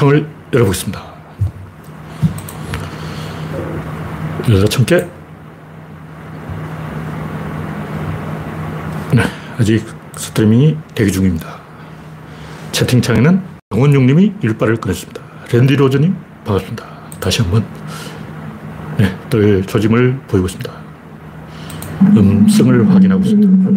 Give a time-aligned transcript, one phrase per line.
[0.00, 0.98] 창을 열어보겠습니다.
[4.48, 5.06] 열다 참깨.
[9.14, 9.22] 네,
[9.58, 9.84] 아직
[10.16, 11.60] 스트리밍이 대기 중입니다.
[12.72, 13.42] 채팅창에는
[13.74, 15.20] 영원용님이 일발을 꺼냈습니다.
[15.52, 16.86] 랜디 로저님, 반갑습니다.
[17.20, 17.66] 다시 한번,
[18.96, 20.72] 네, 뜰 조짐을 보이고 있습니다.
[22.16, 23.70] 음성을 확인하고 있습니다.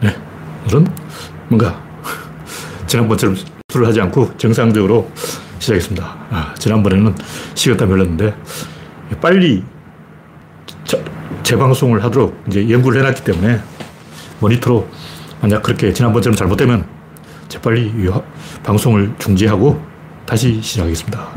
[0.00, 0.16] 네,
[0.64, 0.88] 오늘은
[1.48, 1.80] 뭔가
[2.88, 3.36] 지난번처럼
[3.70, 5.10] 술을 하지 않고 정상적으로
[5.58, 6.16] 시작했습니다.
[6.30, 7.14] 아, 지난번에는
[7.54, 8.34] 시간 다 별렀는데
[9.20, 9.62] 빨리
[11.42, 13.60] 재방송을 하도록 이제 연구를 해놨기 때문에
[14.40, 14.88] 모니터로
[15.40, 16.86] 만약 그렇게 지난번처럼 잘못되면
[17.48, 18.08] 재빨리
[18.62, 19.80] 방송을 중지하고
[20.26, 21.28] 다시 시작하겠습니다.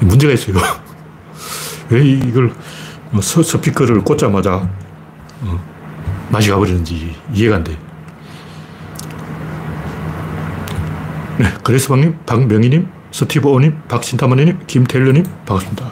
[0.00, 0.56] 문제가 있어요.
[1.90, 2.52] 왜 이걸
[3.20, 4.68] 서, 스피커를 꽂자마자
[5.42, 5.64] 어,
[6.30, 7.76] 맛이 가버리는지 이해가 안 돼.
[11.38, 15.90] 네, 그레스방님, 박명희님, 스티브 오님, 박신타머님, 김태일러님, 반갑습니다.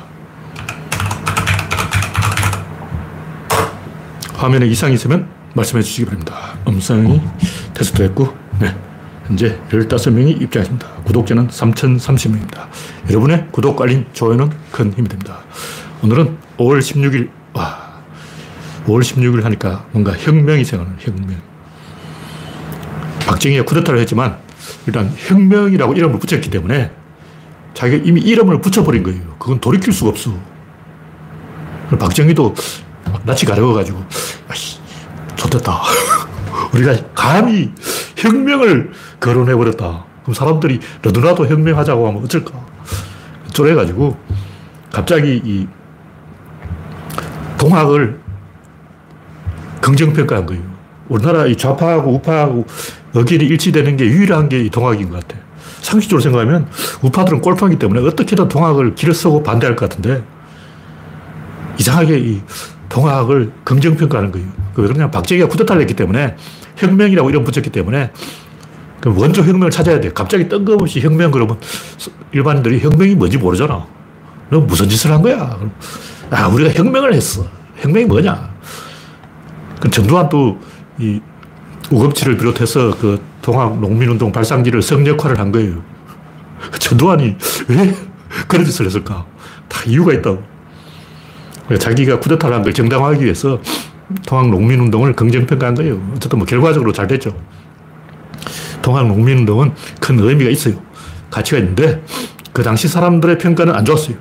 [4.35, 6.55] 화면에 이상이 있으면 말씀해 주시기 바랍니다.
[6.69, 7.21] 음성이
[7.75, 8.75] 테스트 됐고, 네.
[9.27, 10.89] 현재 15명이 입장했습니다.
[11.05, 12.67] 구독자는 3,030명입니다.
[13.09, 15.39] 여러분의 구독, 알림, 좋아요는 큰 힘이 됩니다.
[16.03, 18.03] 오늘은 5월 16일, 와,
[18.87, 21.37] 5월 16일 하니까 뭔가 혁명이 생각나는 혁명.
[23.27, 24.39] 박정희가 쿠데타를 했지만
[24.91, 26.91] 일단 혁명이라고 이름을 붙였기 때문에
[27.75, 29.37] 자기가 이미 이름을 붙여버린 거예요.
[29.39, 30.33] 그건 돌이킬 수가 없어.
[31.97, 32.55] 박정희도
[33.25, 34.03] 낯이 가려워가지고,
[34.49, 34.81] 아씨,
[35.37, 35.81] 좋됐다.
[36.75, 37.73] 우리가 감히
[38.17, 40.05] 혁명을 거론해버렸다.
[40.23, 42.53] 그럼 사람들이 너도나도 혁명하자고 하면 어쩔까?
[43.53, 44.17] 쫄해가지고
[44.93, 45.69] 갑자기 이
[47.59, 48.19] 동학을
[49.81, 50.63] 긍정평가한 거예요.
[51.09, 52.67] 우리나라 이 좌파하고 우파하고
[53.15, 55.41] 의견이 일치되는 게 유일한 게 이 동학인 것 같아.
[55.81, 56.69] 상식적으로 생각하면
[57.03, 60.23] 우파들은 꼴통이기 때문에 어떻게든 동학을 길을 쓰고 반대할 것 같은데
[61.79, 62.41] 이상하게 이
[62.89, 64.47] 동학을 긍정평가하는 거예요.
[64.77, 65.11] 왜 그러냐.
[65.11, 66.37] 박정희가 쿠데타를 했기 때문에
[66.77, 68.11] 혁명이라고 이름 붙였기 때문에
[69.01, 70.11] 그럼 원조 혁명을 찾아야 돼.
[70.13, 71.59] 갑자기 뜬금없이 혁명 그러면
[72.33, 73.87] 일반인들이 혁명이 뭔지 모르잖아.
[74.51, 75.59] 너 무슨 짓을 한 거야?
[76.31, 77.45] 아, 우리가 혁명을 했어.
[77.77, 78.51] 혁명이 뭐냐?
[79.81, 80.59] 그 전두환도
[80.99, 81.21] 이
[81.91, 85.83] 우급지를 비롯해서 그 동학 농민운동 발상지를 성역화를 한 거예요.
[86.79, 87.37] 전두환이
[87.69, 87.95] 왜
[88.47, 89.27] 그런 짓을 했을까?
[89.69, 90.43] 다 이유가 있다고.
[91.79, 93.61] 자기가 쿠데타를 한 걸 정당화하기 위해서
[94.27, 96.01] 동학 농민운동을 긍정평가한 거예요.
[96.17, 97.37] 어쨌든 뭐 결과적으로 잘 됐죠.
[98.83, 100.75] 동학 농민운동은 큰 의미가 있어요.
[101.31, 102.03] 가치가 있는데
[102.53, 104.17] 그 당시 사람들의 평가는 안 좋았어요.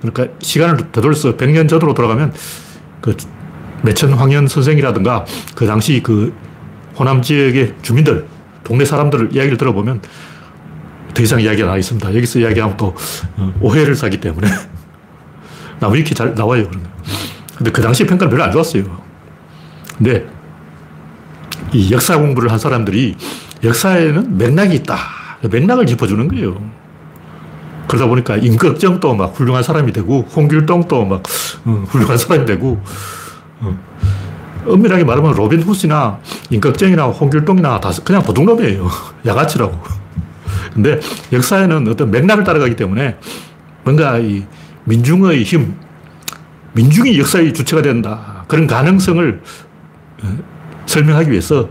[0.00, 2.32] 그러니까 시간을 되돌려서 100년 전으로 돌아가면
[3.00, 3.16] 그
[3.82, 6.32] 매천 황현 선생이라든가 그 당시 그
[6.98, 8.26] 호남 지역의 주민들,
[8.62, 10.02] 동네 사람들 이야기를 들어보면
[11.12, 12.14] 더 이상 이야기가 나와 있습니다.
[12.14, 12.94] 여기서 이야기하면 또
[13.36, 14.48] 어, 오해를 사기 때문에
[15.80, 16.68] 나무 이렇게 잘 나와요.
[17.56, 18.84] 근데 그 당시 평가는 별로 안 좋았어요.
[19.96, 20.26] 근데
[21.72, 23.16] 이 역사 공부를 한 사람들이
[23.62, 24.98] 역사에는 맥락이 있다.
[25.42, 26.60] 맥락을 짚어주는 거예요.
[27.86, 31.22] 그러다 보니까 임꺽정도 막 훌륭한 사람이 되고, 홍길동도 막
[31.64, 32.82] 어, 훌륭한 사람이 되고,
[33.60, 33.78] 어.
[34.66, 36.18] 엄밀하게 말하면 로빈 후드나
[36.50, 38.88] 임꺽정이나 홍길동이나 다 그냥 도둑놈이에요.
[39.26, 39.78] 양아치라고.
[40.72, 41.00] 근데
[41.32, 43.16] 역사에는 어떤 맥락을 따라가기 때문에
[43.84, 44.44] 뭔가 이
[44.84, 45.76] 민중의 힘,
[46.72, 48.44] 민중이 역사의 주체가 된다.
[48.48, 49.42] 그런 가능성을
[50.22, 50.38] 어,
[50.86, 51.68] 설명하기 위해서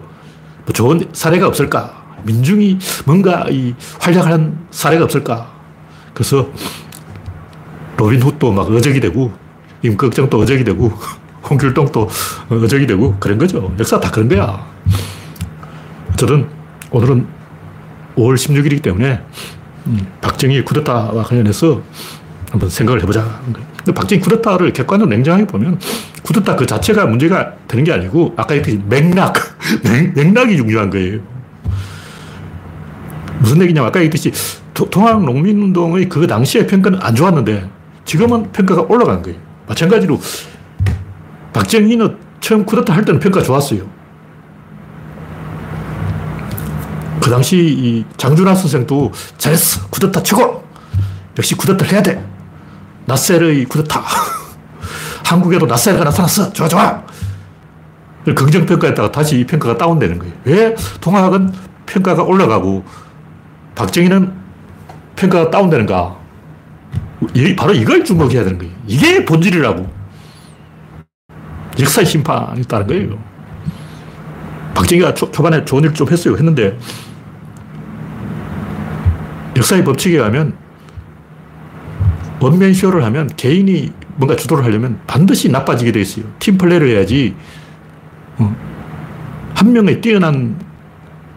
[0.65, 2.03] 뭐 좋은 사례가 없을까?
[2.23, 5.51] 민중이 뭔가 이 활약하는 사례가 없을까?
[6.13, 6.49] 그래서
[7.97, 9.31] 로빈 훗도 막 의적이 되고,
[9.81, 10.91] 임꺽정도 의적이 되고,
[11.49, 12.09] 홍길동도
[12.49, 13.73] 의적이 되고, 그런 거죠.
[13.79, 14.65] 역사 다 그런 거야.
[16.15, 16.47] 저는
[16.91, 17.27] 오늘은
[18.15, 19.19] 5월 16일이기 때문에
[19.87, 21.81] 음, 박정희 쿠데타와 관련해서
[22.51, 23.41] 한번 생각을 해보자.
[23.77, 25.79] 근데 박정희 쿠데타를 객관적으로 냉정하게 보면
[26.21, 29.35] 쿠데타 그 자체가 문제가 되는 게 아니고 아까 얘기했듯이 맥락,
[30.15, 31.19] 맥 락이 중요한 거예요.
[33.39, 34.31] 무슨 얘기냐면 아까 얘기했듯이
[34.73, 37.69] 동학 농민운동의 그 당시의 평가는 안 좋았는데
[38.05, 39.37] 지금은 평가가 올라간 거예요.
[39.67, 40.19] 마찬가지로
[41.53, 43.83] 박정희는 처음 쿠데타 할 때는 평가 좋았어요.
[47.21, 49.87] 그 당시 이 장준하 선생도 잘했어.
[49.87, 50.63] 쿠데타 최고!
[51.37, 52.25] 역시 쿠데타를 해야 돼.
[53.05, 54.03] 나셀의 쿠데타.
[55.25, 56.51] 한국에도 나셀가 나타났어.
[56.51, 57.01] 좋아, 좋아.
[58.25, 60.33] 긍정평가했다가 다시 이 평가가 다운되는 거예요.
[60.43, 61.53] 왜 동학은
[61.85, 62.83] 평가가 올라가고
[63.75, 64.33] 박정희는
[65.15, 66.17] 평가가 다운되는가?
[67.57, 68.73] 바로 이걸 주목해야 되는 거예요.
[68.87, 70.02] 이게 본질이라고.
[71.79, 73.17] 역사의 심판이 있다는 거예요.
[74.75, 76.35] 박정희가 초, 초반에 좋은 일 좀 했어요.
[76.35, 76.77] 했는데
[79.55, 80.55] 역사의 법칙에 의하면
[82.39, 86.25] 원맨 쇼를 하면 개인이 뭔가 주도를 하려면 반드시 나빠지게 돼 있어요.
[86.39, 87.35] 팀 플레이를 해야지
[88.37, 88.55] 어,
[89.55, 90.59] 한 명의 뛰어난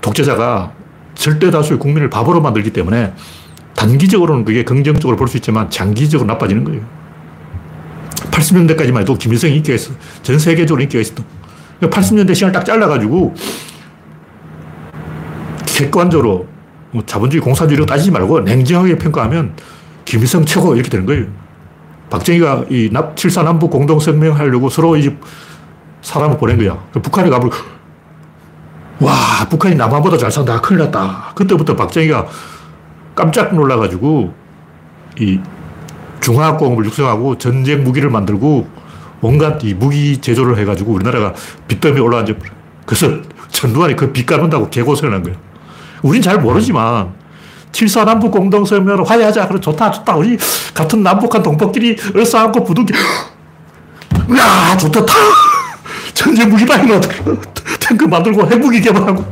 [0.01, 0.73] 독재자가
[1.15, 3.13] 절대 다수의 국민을 바보로 만들기 때문에
[3.75, 6.83] 단기적으로는 그게 긍정적으로 볼 수 있지만 장기적으로 나빠지는 거예요.
[8.37, 9.93] 80년대까지만 해도 김일성이 인기가 있어.
[10.23, 11.25] 전 세계적으로 인기가 있었던.
[11.81, 13.35] 80년대 시간을 딱 잘라가지고
[15.67, 16.47] 객관적으로
[16.91, 19.55] 뭐 자본주의 공산주의로 따지지 말고 냉정하게 평가하면
[20.05, 21.27] 김일성 최고 이렇게 되는 거예요.
[22.11, 25.11] 박정희가 이 7사 남북 공동성명 하려고 서로 이
[26.03, 26.79] 사람을 보낸 거야.
[26.93, 27.51] 북한에 가면
[29.01, 29.13] 와,
[29.51, 30.61] 북한이 남한보다 잘 산다.
[30.61, 31.33] 큰일 났다.
[31.35, 32.27] 그때부터 박정희가
[33.15, 34.33] 깜짝 놀라가지고
[35.19, 35.41] 이
[36.27, 38.67] 중화학공업을 육성하고 전쟁 무기를 만들고
[39.23, 41.33] 온갖 이 무기 제조를 해가지고 우리나라가
[41.69, 42.33] 빚더미 올라앉아
[42.85, 43.09] 그래서
[43.51, 45.39] 전두환이 그 빚 갚는다고 개고생을 한 거예요.
[46.03, 47.15] 우린 잘 모르지만
[47.71, 49.47] 7사 남북 공동성명으로 화해하자.
[49.47, 50.17] 그래 좋다 좋다.
[50.17, 50.37] 우리
[50.75, 52.93] 같은 남북한 동포끼리 얼싸안고 부둥기
[54.37, 55.15] 야 좋다 타
[56.13, 57.01] 전쟁 무기다 이거
[57.79, 59.25] 탱크 만들고 핵무기 개발하고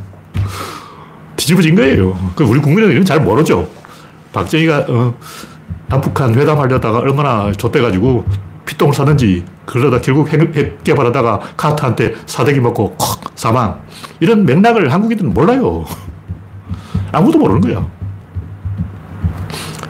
[1.35, 2.32] 뒤집어진 거예요.
[2.37, 3.69] 그 우리 국민은 이런 잘 모르죠.
[4.32, 5.14] 박정희가 어,
[5.94, 8.25] 남북한 회담하려다가 얼마나 좆돼가지고
[8.67, 13.81] 피똥을 사는지 그러다 결국 핵, 핵 개발하다가 카트한테 사대기 먹고 콱 사망
[14.19, 15.85] 이런 맥락을 한국인들은 몰라요.
[17.12, 17.87] 아무도 모르는 거야.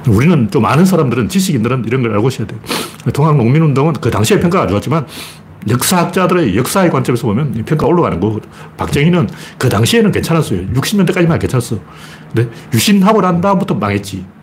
[0.06, 2.56] 우리는 좀 아는 사람들은 지식인들은 이런 걸 알고 있어야 돼.
[3.10, 5.06] 동학농민운동은 그 당시에 평가가 좋았지만
[5.70, 8.38] 역사학자들의 역사의 관점에서 보면 평가 올라가는 거.
[8.76, 10.66] 박정희는 그 당시에는 괜찮았어요.
[10.74, 11.78] 60년대까지만 괜찮았어.
[12.34, 14.33] 근데 유신하고 난 다음부터 망했지.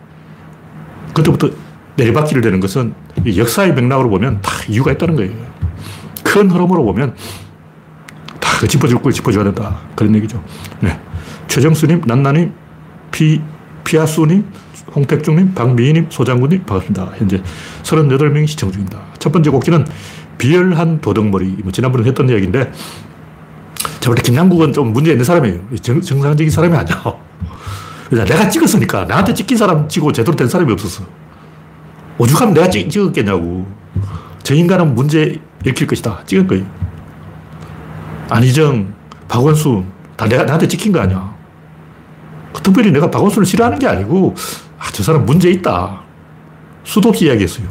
[1.12, 1.50] 그때부터
[1.96, 2.94] 내리박기를 되는 것은
[3.36, 5.32] 역사의 맥락으로 보면 다 이유가 있다는 거예요.
[6.24, 7.14] 큰 흐름으로 보면
[8.40, 9.80] 다 그 짚어줄 걸 짚어줘야 된다.
[9.96, 10.40] 그런 얘기죠.
[10.78, 10.96] 네.
[11.48, 12.52] 최정수님, 난나님,
[13.10, 13.40] 피,
[13.82, 14.44] 피아수님,
[14.94, 17.10] 홍택중님, 박미희님, 소장군님, 반갑습니다.
[17.16, 17.42] 현재
[17.82, 19.00] 38명이 시청 중입니다.
[19.18, 19.84] 첫 번째 곡지는
[20.38, 21.56] 비열한 도덕머리.
[21.64, 22.70] 뭐 지난번에 했던 이야기인데,
[23.98, 25.58] 제가 볼때 김남국은 좀 문제 있는 사람이에요.
[25.80, 27.02] 정, 정상적인 사람이 아니야.
[28.12, 29.04] 내가 찍었으니까.
[29.06, 31.04] 나한테 찍힌 사람 치고 제대로 된 사람이 없었어.
[32.18, 33.66] 오죽하면 내가 찍, 찍었겠냐고.
[34.42, 36.22] 저 인간은 문제 일으킬 것이다.
[36.26, 36.64] 찍은 거예요.
[38.28, 38.92] 안희정,
[39.28, 39.86] 박원순,
[40.16, 41.32] 다 내가, 나한테 찍힌 거 아니야.
[42.62, 44.34] 특별히 내가 박원순을 싫어하는 게 아니고,
[44.78, 46.02] 아, 저 사람 문제 있다.
[46.84, 47.66] 수도 없이 이야기했어요.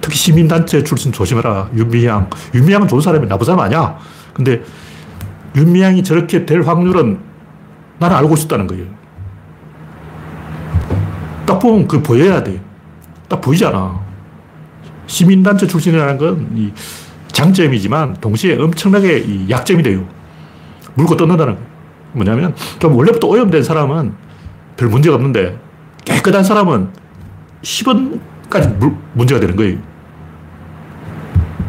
[0.00, 1.70] 특히 시민단체 출신 조심해라.
[1.74, 2.30] 윤미향.
[2.54, 3.98] 윤미향은 좋은 사람이 나쁜 사람 아니야.
[4.32, 4.62] 근데
[5.56, 7.18] 윤미향이 저렇게 될 확률은
[7.98, 8.84] 나는 알고 있었다는 거예요.
[11.46, 12.60] 딱 보면 그 보여야 돼.
[13.28, 14.00] 딱 보이잖아.
[15.06, 16.72] 시민단체 출신이라는 건
[17.28, 20.06] 장점이지만 동시에 엄청나게 약점이 돼요.
[20.94, 21.56] 물고 뜯는다는.
[22.12, 24.14] 뭐냐면 좀 원래부터 오염된 사람은
[24.76, 25.58] 별 문제가 없는데
[26.04, 26.88] 깨끗한 사람은
[27.62, 29.78] 10원까지 물, 문제가 되는 거예요.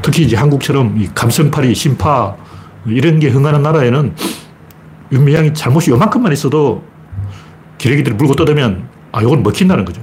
[0.02, 2.36] 특히 이제 한국처럼 이 감성팔이, 심파
[2.86, 4.16] 이런 게 흥하는 나라에는
[5.12, 6.84] 윤미향이 잘못이 요만큼만 있어도
[7.78, 10.02] 기레기들이 물고 뜯으면 아, 이건 먹힌다는 거죠.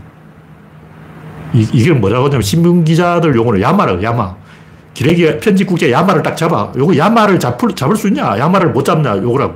[1.52, 4.34] 이, 이게 뭐라고 하냐면 신문기자들 용어로 야마를, 야마.
[4.92, 6.72] 기레기 편집국제 야마를 딱 잡아.
[6.76, 8.38] 요거 야마를 잡을, 잡을 수 있냐?
[8.38, 9.16] 야마를 못 잡냐?
[9.16, 9.54] 요거라고.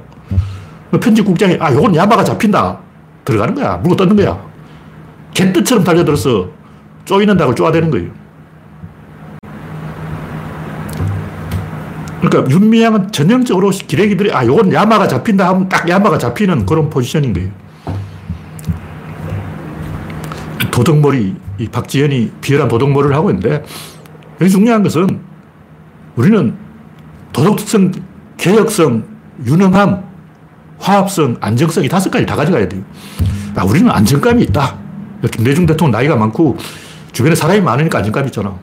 [1.00, 2.78] 편집국장이, 아, 요건 야마가 잡힌다.
[3.24, 3.76] 들어가는 거야.
[3.76, 4.38] 물고 뜯는 거야.
[5.34, 6.48] 개뜨처럼 달려들어서
[7.04, 8.10] 쪼이는 닭을 쪼아대는 거예요.
[12.20, 17.50] 그러니까 윤미향은 전형적으로 기레기들이, 아, 요건 야마가 잡힌다 하면 딱 야마가 잡히는 그런 포지션인 거예요.
[20.78, 23.64] 도덕머리, 이 박지현이 비열한 도덕머리를 하고 있는데,
[24.40, 25.08] 여기 중요한 것은
[26.14, 26.54] 우리는
[27.32, 27.90] 도덕성,
[28.36, 29.04] 개혁성,
[29.44, 30.04] 유능함,
[30.78, 32.82] 화합성, 안정성 이 다섯 가지 다 가져가야 돼요.
[33.56, 34.78] 아, 우리는 안정감이 있다.
[35.32, 36.56] 김대중 대통령 나이가 많고
[37.10, 38.56] 주변에 사람이 많으니까 안정감이 있잖아.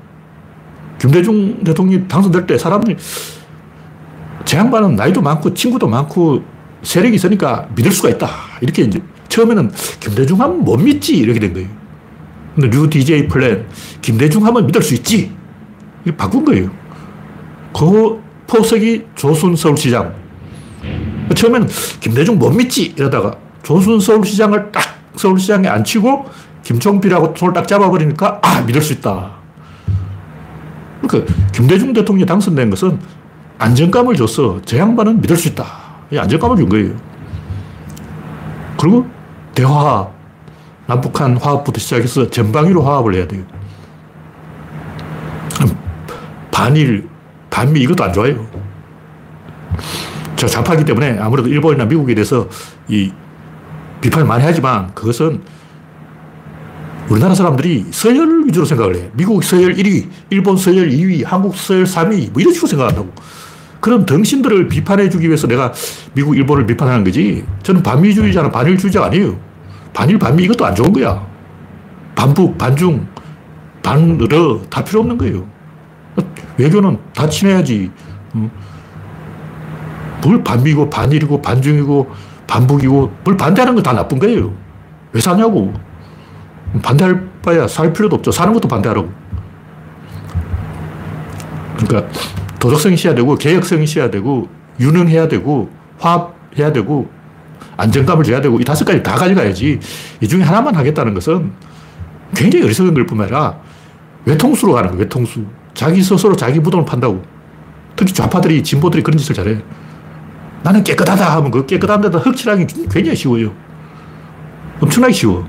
[0.97, 2.95] 김대중 대통령이 당선될 때 사람들이
[4.45, 6.41] 제 양반은 나이도 많고 친구도 많고
[6.83, 8.29] 세력이 있으니까 믿을 수가 있다.
[8.61, 9.69] 이렇게 이제 처음에는
[9.99, 11.17] 김대중 하면 못 믿지.
[11.17, 11.84] 이렇게 된 거예요.
[12.55, 13.67] 근데 New DJ Plan,
[14.01, 15.31] 김대중 하면 믿을 수 있지.
[16.05, 16.69] 이렇게 바꾼 거예요.
[17.77, 20.13] 그 포석이 조순 서울시장.
[21.35, 21.67] 처음에는
[21.99, 22.93] 김대중 못 믿지.
[22.95, 24.83] 이러다가 조순 서울시장을 딱
[25.15, 26.25] 서울시장에 앉히고
[26.63, 29.31] 김종필하고 손을 딱 잡아버리니까 아, 믿을 수 있다.
[31.01, 32.99] 그러니까 김대중 대통령이 당선된 것은
[33.57, 34.61] 안정감을 줬어.
[34.65, 35.65] 저 양반은 믿을 수 있다.
[36.11, 36.95] 이 안정감을 준 거예요.
[38.79, 39.07] 그리고
[39.53, 40.07] 대화,
[40.87, 43.43] 남북한 화합부터 시작해서 전방위로 화합을 해야 돼요.
[46.51, 47.07] 반일,
[47.49, 48.47] 반미 이것도 안 좋아요.
[50.35, 52.47] 저 좌파기 때문에 아무래도 일본이나 미국에 대해서
[52.87, 53.11] 이
[54.01, 55.41] 비판을 많이 하지만 그것은
[57.09, 59.09] 우리나라 사람들이 서열 위주로 생각을 해.
[59.13, 63.11] 미국 서열 1위, 일본 서열 2위, 한국 서열 3위, 뭐 이런 식으로 생각한다고.
[63.79, 65.71] 그럼 당신들을 비판해 주기 위해서 내가
[66.13, 67.45] 미국, 일본을 비판하는 거지.
[67.61, 69.37] 저는 반미주의자나 반일주의자가 아니에요.
[69.95, 71.25] 반일, 반미 이것도 안 좋은 거야.
[72.15, 73.07] 반북, 반중,
[73.81, 75.47] 반으로 다 필요 없는 거예요.
[76.57, 77.89] 외교는 다 친해야지.
[80.21, 82.11] 뭘 반미고, 반일이고, 반중이고,
[82.45, 84.53] 반북이고, 뭘 반대하는 건 다 나쁜 거예요.
[85.13, 85.73] 왜 사냐고.
[86.83, 88.31] 반대할 바야 살 필요도 없죠.
[88.31, 89.09] 사는 것도 반대하라고.
[91.77, 92.11] 그러니까
[92.59, 94.49] 도덕성이 있어야 되고, 개혁성이 있어야 되고,
[94.79, 97.09] 유능해야 되고, 화합해야 되고,
[97.77, 99.79] 안정감을 줘야 되고, 이 다섯 가지 다 가져가야지.
[100.21, 101.51] 이 중에 하나만 하겠다는 것은
[102.35, 103.57] 굉장히 어리석은 걸 뿐만 아니라
[104.25, 105.45] 외통수로 가는 거예요, 외통수.
[105.73, 107.21] 자기 스스로 자기 무덤을 판다고.
[107.95, 109.61] 특히 좌파들이, 진보들이 그런 짓을 잘해.
[110.63, 113.51] 나는 깨끗하다 하면 그 깨끗한 데다 흙칠하기 굉장히 쉬워요.
[114.81, 115.47] 엄청나게 쉬워.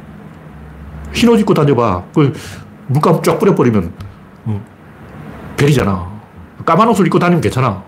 [1.12, 2.04] 흰 옷 입고 다녀봐.
[2.14, 2.33] 그
[2.88, 3.92] 물감 쫙 뿌려버리면
[4.45, 4.64] 어,
[5.56, 6.06] 별이잖아.
[6.66, 7.83] 까만 옷을 입고 다니면 괜찮아.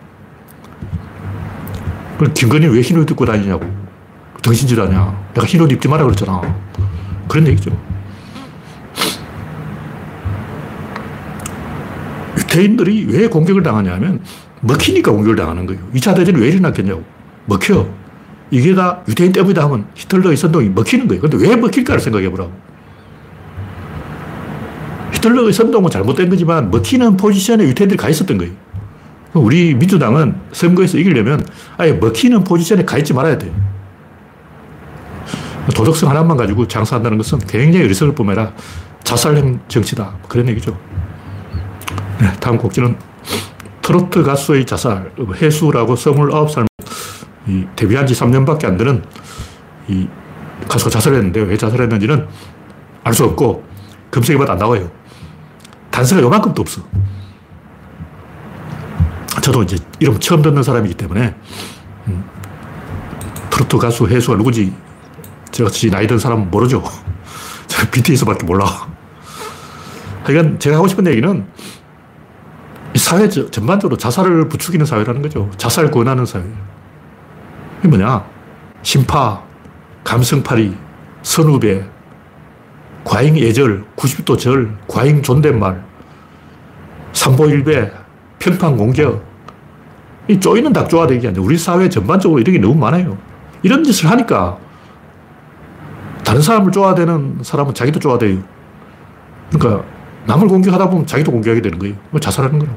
[2.19, 3.65] 그럼 김건희 왜 흰 옷 입고 다니냐고.
[4.43, 5.31] 정신질 하냐.
[5.35, 6.41] 내가 흰옷 입지 마라 그랬잖아.
[7.29, 7.71] 그런 얘기죠.
[12.39, 14.21] 유태인들이 왜 공격을 당하냐면
[14.61, 15.81] 먹히니까 공격을 당하는 거예요.
[15.95, 17.05] 2차 대전이 왜 일어났겠냐고.
[17.47, 17.87] 먹혀.
[18.51, 21.21] 이게 다 유태인 때문이다 하면 히틀러의 선동이 먹히는 거예요.
[21.21, 22.53] 근데 왜 먹힐까를 생각해 보라고.
[25.13, 28.53] 히틀러의 선동은 잘못된 거지만 먹히는 포지션에 유태인들이 가 있었던 거예요.
[29.35, 31.45] 우리 민주당은 선거에서 이기려면
[31.77, 33.53] 아예 먹히는 포지션에 가 있지 말아야 돼요.
[35.75, 38.55] 도덕성 하나만 가지고 장사한다는 것은 굉장히 어리석을 뿐만 아니라
[39.05, 40.17] 자살형 정치다.
[40.29, 40.77] 그런 얘기죠.
[42.21, 42.97] 네, 다음 곡지는
[43.83, 45.11] 트로트 가수의 자살.
[45.41, 46.67] 해수라고 29살
[47.47, 49.03] 이 데뷔한 지 3년밖에 안 되는
[49.89, 50.07] 이
[50.69, 52.27] 가수가 자살했는데 왜 자살했는지는
[53.05, 53.65] 알 수 없고
[54.11, 54.91] 검색해봐도 안 나와요.
[55.91, 56.83] 단서가 요만큼도 없어.
[59.41, 61.35] 저도 이제 이름 처음 듣는 사람이기 때문에
[62.09, 62.25] 음,
[63.51, 64.75] 트로트 가수 해수가 누구지
[65.51, 66.83] 저같이 나이 든 사람은 모르죠.
[67.93, 68.89] BTS밖에 몰라.
[70.25, 71.47] 하여간 제가 하고 싶은 얘기는
[72.95, 75.51] 이 사회 전반적으로 자살을 부추기는 사회라는 거죠.
[75.57, 76.45] 자살 권하는 사회.
[77.81, 78.25] 이게 뭐냐?
[78.83, 79.43] 심파,
[80.05, 80.75] 감성파리,
[81.23, 81.85] 선후배,
[83.05, 85.85] 과잉 예절, 90도 절, 과잉 존댓말,
[87.13, 87.93] 삼보일배,
[88.39, 89.25] 평판 공격.
[90.29, 93.17] 이 쪼이는 닭 좋아되기 아니라 우리 사회 전반적으로 이런 게 너무 많아요.
[93.63, 94.59] 이런 짓을 하니까
[96.29, 98.43] 다른 사람을 좋아되는 사람은 자기도 좋아돼요.
[99.51, 99.83] 그러니까
[100.27, 101.95] 남을 공격하다 보면 자기도 공격하게 되는 거예요.
[102.11, 102.77] 뭐 자살하는 거예요.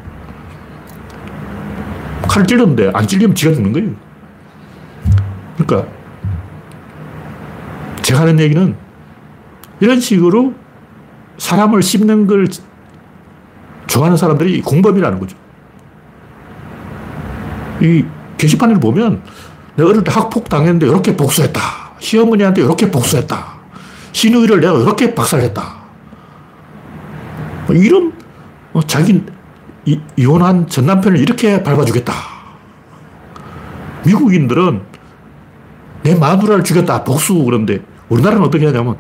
[2.30, 3.90] 칼 찔렀는데 안 찔리면 지가 죽는 거예요.
[5.58, 5.92] 그러니까
[8.02, 8.74] 제가 하는 얘기는
[9.82, 10.54] 이런 식으로
[11.38, 12.48] 사람을 씹는 걸
[13.88, 15.36] 좋아하는 사람들이 공범이라는 거죠.
[17.82, 18.06] 이
[18.38, 19.22] 게시판을 보면
[19.76, 21.81] 내가 어릴 때 학폭 당했는데 이렇게 복수했다.
[22.02, 23.46] 시어머니한테 이렇게 복수했다.
[24.12, 25.64] 신우이를 내가 이렇게 박살냈다.
[27.68, 28.12] 뭐 이런
[28.74, 29.24] 어, 자기
[30.18, 32.14] 이혼한 전 남편을 이렇게 밟아주겠다.
[34.06, 34.82] 미국인들은
[36.04, 37.04] 내 마누라를 죽였다.
[37.04, 37.36] 복수.
[37.46, 37.80] 그런데
[38.10, 38.98] 우리나라는 어떻게 하냐면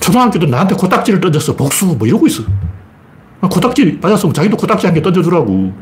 [0.00, 1.54] 초등학교도 나한테 코딱지를 던졌어.
[1.54, 1.94] 복수.
[1.98, 2.42] 뭐 이러고 있어.
[3.42, 5.72] 코딱지 맞았으면 자기도 코딱지 한 개 던져주라고.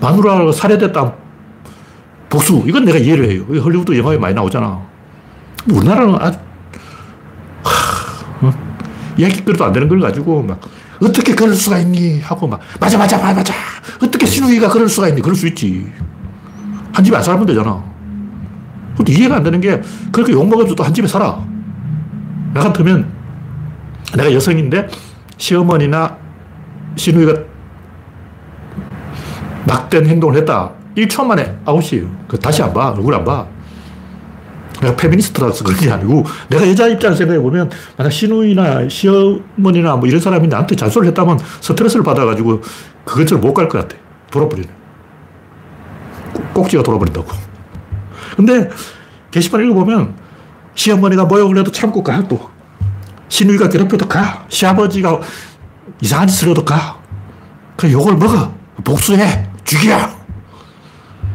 [0.00, 1.14] 마누라가 살해됐다.
[2.28, 2.62] 복수.
[2.66, 3.44] 이건 내가 이해를 해요.
[3.48, 4.95] 헐리우드 영화에 많이 나오잖아.
[5.70, 6.28] 우리나라는 하,
[8.42, 8.52] 어?
[9.16, 10.60] 이야기거리도 안 되는 걸 가지고 막
[11.02, 12.20] 어떻게 그럴 수가 있니?
[12.20, 13.54] 하고 막 맞아, 맞아, 맞아, 맞아.
[14.02, 15.20] 어떻게 신우이가 그럴 수가 있니?
[15.20, 15.90] 그럴 수 있지.
[16.92, 17.82] 한 집에 안 살면 되잖아.
[18.96, 21.38] 근데 이해가 안 되는 게 그렇게 욕먹어도 한 집에 살아.
[22.54, 23.06] 나 같으면
[24.16, 24.88] 내가 여성인데
[25.36, 26.16] 시어머니나
[26.96, 27.34] 시누이가
[29.66, 30.70] 막된 행동을 했다.
[30.96, 32.06] 1초 만에 아웃이에요.
[32.26, 32.90] 그 다시 안 봐.
[32.96, 33.46] 얼굴 안 봐.
[34.80, 40.20] 내가 페미니스트라서 그런 게 아니고 내가 여자 입장을 생각해 보면 만약 시누이나 시어머니나 뭐 이런
[40.20, 42.62] 사람이 나한테 잔소리를 했다면 스트레스를 받아가지고
[43.04, 43.96] 그것처럼 못 갈 것 같아.
[44.30, 44.68] 돌아버리네.
[46.52, 47.26] 꼭지가 돌아버린다고.
[48.36, 48.68] 근데
[49.30, 50.14] 게시판 읽어보면
[50.74, 52.50] 시어머니가 모욕을 해도 참고 가, 또.
[53.28, 54.44] 시누이가 괴롭혀도 가.
[54.48, 55.20] 시아버지가
[56.02, 56.98] 이상한 짓을 해도 가.
[57.76, 58.52] 그 욕을 먹어.
[58.84, 59.48] 복수해.
[59.64, 59.96] 죽여.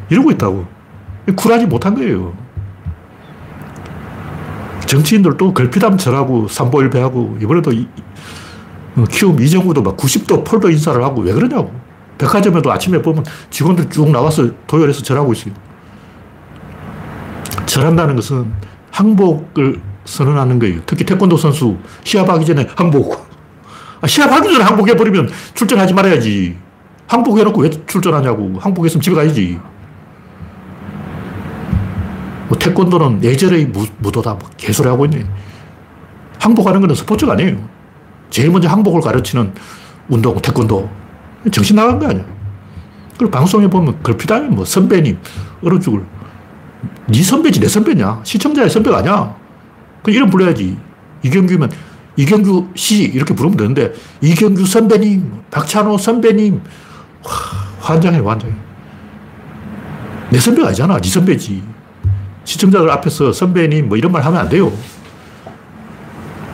[0.10, 0.66] 이러고 있다고.
[1.36, 2.34] 쿨하지 못한 거예요.
[4.92, 7.88] 정치인들도 걸핏하면 절하고 삼보일배하고 이번에도 이,
[8.98, 11.72] 어, 키움 이정우도 막 90도 폴더 인사를 하고 왜 그러냐고.
[12.18, 15.54] 백화점에도 아침에 보면 직원들 쭉 나와서 도열해서 절하고 있어요.
[17.66, 18.52] 절한다는 것은
[18.92, 20.82] 항복을 선언하는 거예요.
[20.86, 23.30] 특히 태권도 선수 시합하기 전에 항복.
[24.02, 26.58] 아, 시합하기 전에 항복해버리면 출전하지 말아야지.
[27.08, 28.60] 항복해놓고 왜 출전하냐고.
[28.60, 29.58] 항복했으면 집에 가야지.
[32.52, 34.34] 뭐 태권도는 예절의 무도다.
[34.34, 35.26] 뭐 개소리 하고 있네.
[36.38, 37.58] 항복하는 거는 스포츠가 아니에요.
[38.30, 39.54] 제일 먼저 항복을 가르치는
[40.10, 40.90] 운동, 태권도.
[41.50, 42.26] 정신 나간 거 아니야.
[43.18, 45.18] 그리고 방송에 보면 걸피다면 뭐 선배님,
[45.64, 46.04] 얼어 죽을.
[47.08, 48.20] 네 선배지 내 선배냐?
[48.24, 49.34] 시청자의 선배가 아니야.
[50.04, 50.78] 그 이름 불러야지.
[51.24, 51.72] 이경규면
[52.18, 56.56] 이경규 씨 이렇게 부르면 되는데 이경규 선배님, 박찬호 선배님
[57.24, 57.32] 와,
[57.80, 58.54] 환장해 환장해.
[60.32, 61.00] 내 선배가 아니잖아.
[61.00, 61.72] 네 선배지.
[62.44, 64.72] 시청자들 앞에서 선배님 뭐 이런 말 하면 안 돼요.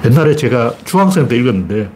[0.06, 1.90] 옛날에 제가 중학생 때 읽었는데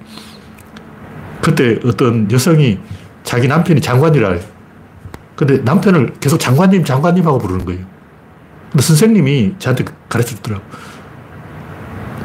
[1.42, 2.80] 그때 어떤 여성이
[3.24, 4.38] 자기 남편이 장관이라
[5.42, 7.84] 근데 남편을 계속 장관님, 장관님 하고 부르는 거예요.
[8.72, 10.64] 근데 선생님이 저한테 가르쳐 주더라고.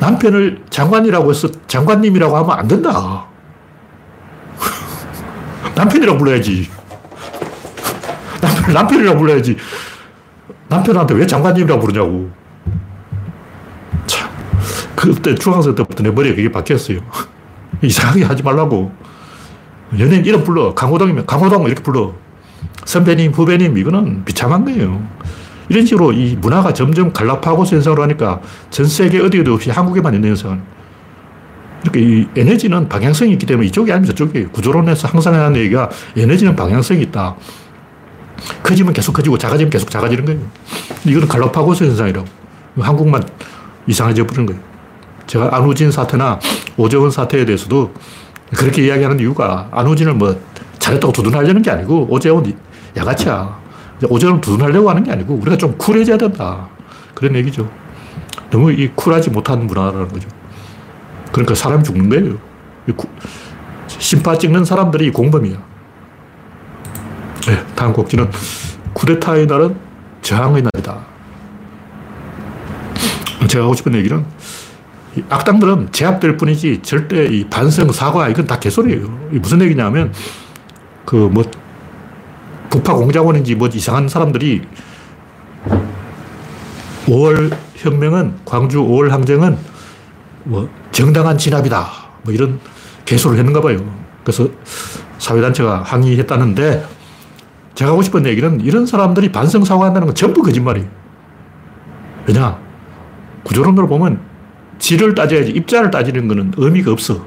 [0.00, 3.24] 남편을 장관이라고 해서 장관님이라고 하면 안 된다.
[5.74, 6.68] 남편이라고 불러야지.
[8.42, 9.56] 남편, 남편이라고 불러야지.
[10.68, 12.30] 남편한테 왜 장관님이라고 부르냐고.
[14.06, 14.30] 참.
[14.94, 16.98] 그때 중학생 때부터 내 머리에 그게 박혔어요.
[17.82, 18.92] 이상하게 하지 말라고.
[19.98, 20.74] 연예인 이름 불러.
[20.74, 22.14] 강호동이면 강호동 이렇게 불러.
[22.84, 25.06] 선배님, 후배님, 이거는 비참한 거예요.
[25.68, 30.62] 이런 식으로 이 문화가 점점 갈라파고스 현상으로 하니까 전 세계 어디에도 없이 한국에만 있는 현상.
[31.82, 37.02] 이렇게 이 에너지는 방향성이 있기 때문에 이쪽이 아니면 저쪽이 구조론에서 항상 하는 얘기가 에너지는 방향성이
[37.02, 37.36] 있다.
[38.62, 40.40] 커지면 계속 커지고 작아지면 계속 작아지는 거예요.
[41.04, 42.26] 이거는 갈라파고스 현상이라고.
[42.78, 43.22] 한국만
[43.86, 44.60] 이상해져 버리는 거예요.
[45.26, 46.38] 제가 안우진 사태나
[46.76, 47.92] 오재원 사태에 대해서도
[48.56, 50.38] 그렇게 이야기하는 이유가 안우진을 뭐
[50.78, 52.44] 잘했다고 두둔하려는 게 아니고 오재원
[52.96, 53.66] 야가치야.
[54.08, 56.68] 오전을 두둔하려고 하는 게 아니고 우리가 좀 쿨해져야 된다.
[57.14, 57.68] 그런 얘기죠.
[58.50, 60.28] 너무 이 쿨하지 못한 문화라는 거죠.
[61.32, 62.36] 그러니까 사람이 죽는 거예요.
[63.88, 65.56] 심파 찍는 사람들이 공범이야.
[67.46, 68.30] 네, 다음 곡지는
[68.92, 69.76] 쿠데타의 날은
[70.22, 70.98] 저항의 날이다.
[73.48, 74.24] 제가 하고 싶은 얘기는
[75.28, 79.08] 악당들은 제압될 뿐이지 절대 이 반성, 사과 이건 다 개소리예요.
[79.30, 80.12] 무슨 얘기냐면
[81.04, 81.44] 그 뭐
[82.68, 84.62] 북파 공작원인지 뭐 이상한 사람들이
[87.06, 89.56] 5월 혁명은 광주 5월 항쟁은
[90.44, 91.86] 뭐 정당한 진압이다.
[92.22, 92.58] 뭐 이런
[93.04, 93.78] 개소를 했는가 봐요.
[94.24, 94.48] 그래서
[95.18, 96.95] 사회단체가 항의했다는데
[97.76, 100.88] 제가 하고 싶은 얘기는 이런 사람들이 반성 사과한다는 건 전부 거짓말이에요.
[102.26, 102.58] 왜냐?
[103.44, 104.18] 구조론으로 보면
[104.78, 107.24] 질을 따져야지 입자를 따지는 거는 의미가 없어.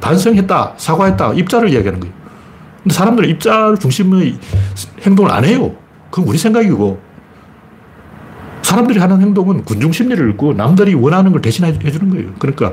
[0.00, 2.14] 반성했다, 사과했다, 입자를 이야기하는 거예요.
[2.82, 4.38] 근데 사람들은 입자 중심의
[5.02, 5.74] 행동을 안 해요.
[6.10, 7.00] 그건 우리 생각이고.
[8.62, 12.30] 사람들이 하는 행동은 군중 심리를 읽고 남들이 원하는 걸 대신해 주는 거예요.
[12.38, 12.72] 그러니까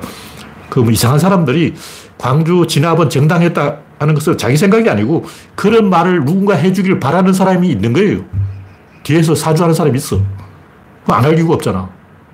[0.70, 1.74] 그 뭐 이상한 사람들이
[2.20, 7.94] 광주 진압은 정당했다 하는 것은 자기 생각이 아니고 그런 말을 누군가 해주길 바라는 사람이 있는
[7.94, 8.24] 거예요.
[9.04, 10.22] 뒤에서 사주하는 사람이 있어.
[11.06, 11.90] 안할 이유가 없잖아.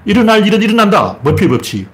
[0.06, 1.18] 일어날 일은 일어난다.
[1.24, 1.88] 머피의 법칙.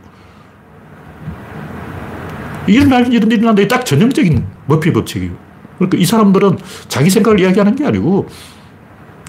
[2.68, 3.68] 일어날 일은 일어난다.
[3.68, 5.32] 딱 전형적인 머피의 법칙이에요.
[5.78, 6.58] 그러니까 이 사람들은
[6.90, 8.28] 자기 생각을 이야기하는 게 아니고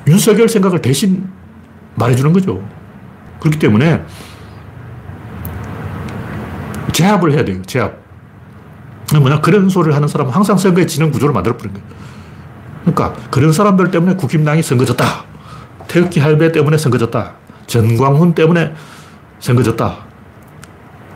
[0.07, 1.29] 윤석열 생각을 대신
[1.95, 2.63] 말해주는 거죠.
[3.39, 4.03] 그렇기 때문에
[6.93, 7.63] 제압을 해야 돼요.
[7.63, 8.02] 제압.
[9.21, 11.87] 뭐냐, 그런 소리를 하는 사람은 항상 선거에 지는 구조를 만들어버린 거예요.
[12.85, 15.05] 그러니까 그런 사람들 때문에 국힘당이 선거졌다.
[15.89, 17.33] 태극기 할배 때문에 선거졌다.
[17.67, 18.75] 전광훈 때문에
[19.41, 19.97] 선거졌다.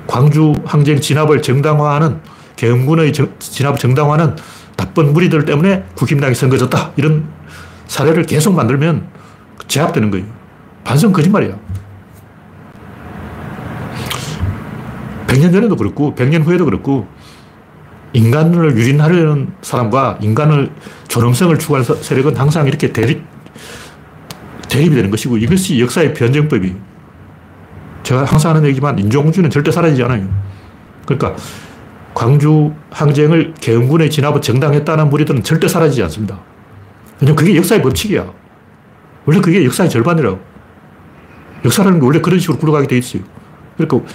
[0.07, 2.21] 광주 항쟁 진압을 정당화하는
[2.57, 4.37] 계엄군의 진압 정당화는
[4.77, 6.93] 나쁜 무리들 때문에 국힘당이 선거졌다.
[6.97, 7.27] 이런
[7.87, 9.09] 사례를 계속 만들면
[9.69, 10.27] 제압되는 거예요.
[10.85, 11.57] 반성 거짓말이야.
[15.27, 17.07] 100년 전에도 그렇고, 100년 후에도 그렇고,
[18.12, 20.71] 인간을 유린하려는 사람과 인간을
[21.09, 23.23] 존엄성을 추구하는 세력은 항상 이렇게 대립,
[24.69, 26.75] 대립이 되는 것이고, 이것이 역사의 변정법이.
[28.03, 30.29] 제가 항상 하는 얘기지만, 인종주의는 절대 사라지지 않아요.
[31.05, 31.37] 그러니까,
[32.14, 36.40] 광주 항쟁을 계엄군의 진압을 정당했다는 무리들은 절대 사라지지 않습니다.
[37.21, 38.27] 왜냐면 그게 역사의 법칙이야.
[39.27, 40.40] 원래 그게 역사의 절반이라고.
[41.66, 43.23] 역사라는 게 원래 그런 식으로 굴러가게 돼 있어요.
[43.77, 44.11] 그러니까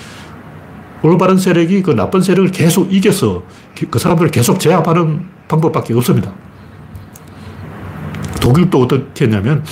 [1.04, 3.44] 올바른 세력이 그 나쁜 세력을 계속 이겨서
[3.90, 6.32] 그 사람들을 계속 제압하는 방법밖에 없습니다.
[8.40, 9.64] 독일도 어떻게 했냐면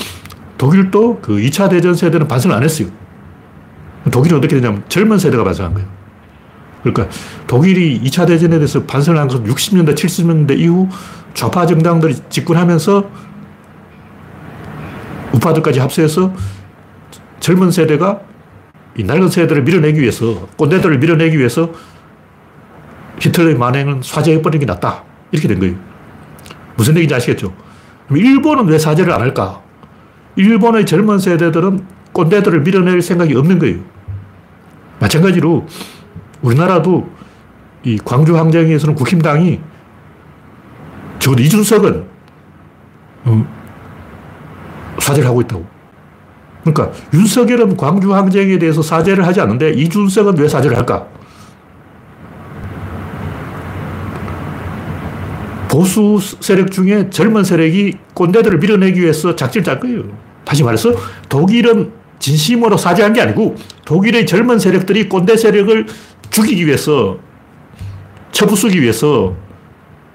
[0.57, 2.87] 독일도 그 2차 대전 세대는 반성을 안 했어요.
[4.11, 5.87] 독일은 어떻게 되냐면 젊은 세대가 반성한 거예요.
[6.83, 7.09] 그러니까
[7.45, 10.87] 독일이 2차 대전에 대해서 반성을 한 것은 60년대, 70년대 이후
[11.33, 13.09] 좌파 정당들이 집권하면서
[15.33, 16.33] 우파들까지 합세해서
[17.39, 18.21] 젊은 세대가
[18.99, 21.71] 이 낡은 세대를 밀어내기 위해서, 꼰대들을 밀어내기 위해서
[23.21, 25.05] 히틀러의 만행은 사죄해버리는 게 낫다.
[25.31, 25.75] 이렇게 된 거예요.
[26.75, 27.53] 무슨 얘기인지 아시겠죠?
[28.11, 29.61] 일본은 왜 사죄를 안 할까?
[30.35, 33.79] 일본의 젊은 세대들은 꼰대들을 밀어낼 생각이 없는 거예요.
[34.99, 35.65] 마찬가지로
[36.41, 37.09] 우리나라도
[37.83, 39.61] 이 광주 항쟁에서는 국힘당이
[41.19, 42.05] 적어도 이준석은
[43.23, 43.47] 어,
[44.97, 45.78] 사죄를 하고 있다고.
[46.63, 51.07] 그러니까 윤석열은 광주 항쟁에 대해서 사죄를 하지 않는데 이준석은 왜 사죄를 할까?
[55.69, 60.03] 보수 세력 중에 젊은 세력이 꼰대들을 밀어내기 위해서 작전을 짤 거예요.
[60.43, 60.93] 다시 말해서
[61.29, 65.85] 독일은 진심으로 사죄한 게 아니고 독일의 젊은 세력들이 꼰대 세력을
[66.31, 67.17] 죽이기 위해서
[68.31, 69.35] 처부수기 위해서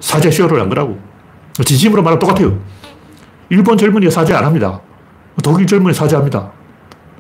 [0.01, 0.99] 사죄 쇼를 한 거라고.
[1.65, 2.59] 진심으로 말하면 똑같아요.
[3.49, 4.81] 일본 젊은이가 사죄 안 합니다.
[5.43, 6.53] 독일 젊은이 사죄합니다.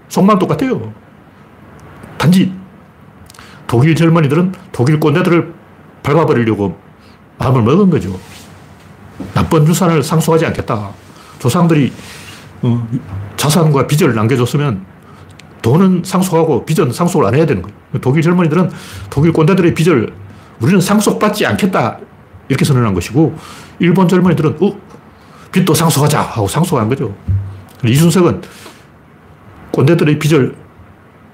[0.09, 0.93] 속만 똑같아요.
[2.19, 2.53] 단지
[3.67, 5.53] 독일 젊은이들은 독일 꼰대들을
[6.03, 6.79] 밟아버리려고
[7.39, 8.19] 마음을 먹은 거죠.
[9.33, 10.91] 나쁜 유산을 상속하지 않겠다.
[11.39, 11.93] 조상들이
[12.63, 12.89] 어,
[13.37, 14.85] 자산과 빚을 남겨줬으면
[15.63, 17.77] 돈은 상속하고 빚은 상속을 안 해야 되는 거예요.
[18.01, 18.71] 독일 젊은이들은
[19.11, 20.13] 독일 꼰대들의 빚을
[20.61, 21.99] 우리는 상속받지 않겠다.
[22.49, 23.35] 이렇게 선언한 것이고,
[23.79, 24.79] 일본 젊은이들은, 어,
[25.51, 27.15] 빚도 상속하자 하고 상속한 거죠.
[27.93, 28.43] 이준석은
[29.73, 30.55] 꼰대들의 빚을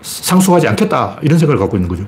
[0.02, 1.18] 상속하지 않겠다.
[1.22, 2.06] 이런 생각을 갖고 있는 거죠.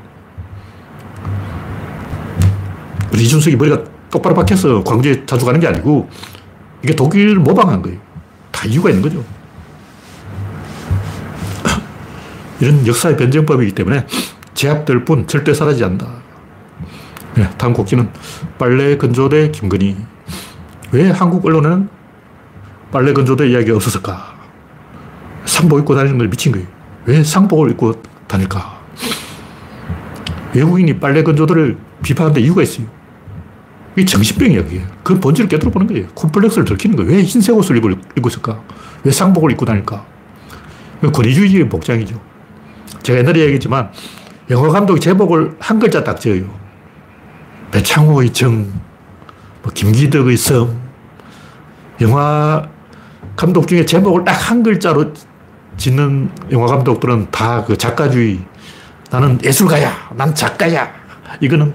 [3.12, 6.09] 우리 이준석이 머리가 똑바로 박혀서 광주에 자주 가는 게 아니고
[6.83, 7.98] 이게 독일 모방한 거예요.
[8.50, 9.24] 다 이유가 있는 거죠.
[12.61, 14.07] 이런 역사의 변정법이기 때문에
[14.55, 16.07] 제압될 뿐 절대 사라지지 않는다.
[17.35, 18.11] 네, 다음 곡지는
[18.59, 19.96] 빨래 건조대 김건희.
[20.92, 21.88] 왜 한국 언론에는
[22.90, 24.32] 빨래 건조대 이야기가 없었을까?
[25.53, 26.67] 상복 입고 다니는 걸 미친 거예요.
[27.05, 28.81] 왜 상복을 입고 다닐까?
[30.55, 32.87] 외국인이 빨래 건조대를 비판하는데 이유가 있어요.
[33.95, 34.83] 이게 정신병이야, 그게.
[35.03, 36.07] 그 본질을 깨달아 보는 거예요.
[36.15, 37.12] 콤플렉스를 들키는 거예요.
[37.12, 38.62] 왜 흰색 옷을 입고 있을까?
[39.05, 40.07] 왜 상복을 입고 다닐까?
[41.12, 42.19] 권위주의적인 복장이죠.
[43.03, 43.91] 제가 옛날에 얘기했지만,
[44.51, 46.45] 영화 감독이 제목을 한 글자 딱 지어요.
[47.73, 48.73] 배창호의 정,
[49.62, 50.81] 뭐 김기덕의 성.
[52.01, 52.67] 영화
[53.37, 55.12] 감독 중에 제목을 딱 한 글자로
[55.83, 58.40] 짓는 영화 감독들은 다 그 작가주의.
[59.11, 60.11] 나는 예술가야.
[60.14, 60.88] 난 작가야.
[61.40, 61.75] 이거는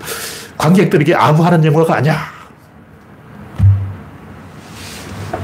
[0.58, 2.18] 관객들에게 아부하는 영화가 아니야.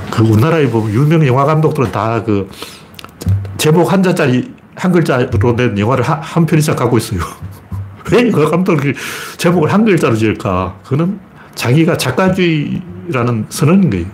[0.10, 2.50] 그 우리나라에 보면 유명 영화 감독들은 다 그
[3.58, 7.20] 제목 한 자짜리 한 글자로 낸 영화를 한, 한 편 이상 갖고 있어요.
[8.12, 8.94] 왜 영화 감독이
[9.38, 10.76] 제목을 한 글자로 지을까?
[10.86, 11.20] 그는
[11.56, 14.06] 자기가 작가주의라는 선언인 거예요.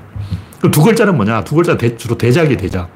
[0.62, 1.44] 그두 글자는 뭐냐?
[1.44, 2.90] 두 글자 대, 주로 대작이 대작.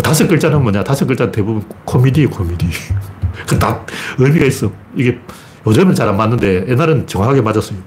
[0.00, 0.82] 그 다섯 글자는 뭐냐?
[0.82, 2.66] 다섯 글자 대부분 코미디, 코미디.
[3.46, 3.84] 그다
[4.16, 4.72] 의미가 있어.
[4.96, 5.18] 이게
[5.66, 7.78] 요즘은 잘 안 맞는데 옛날은 정확하게 맞았어요.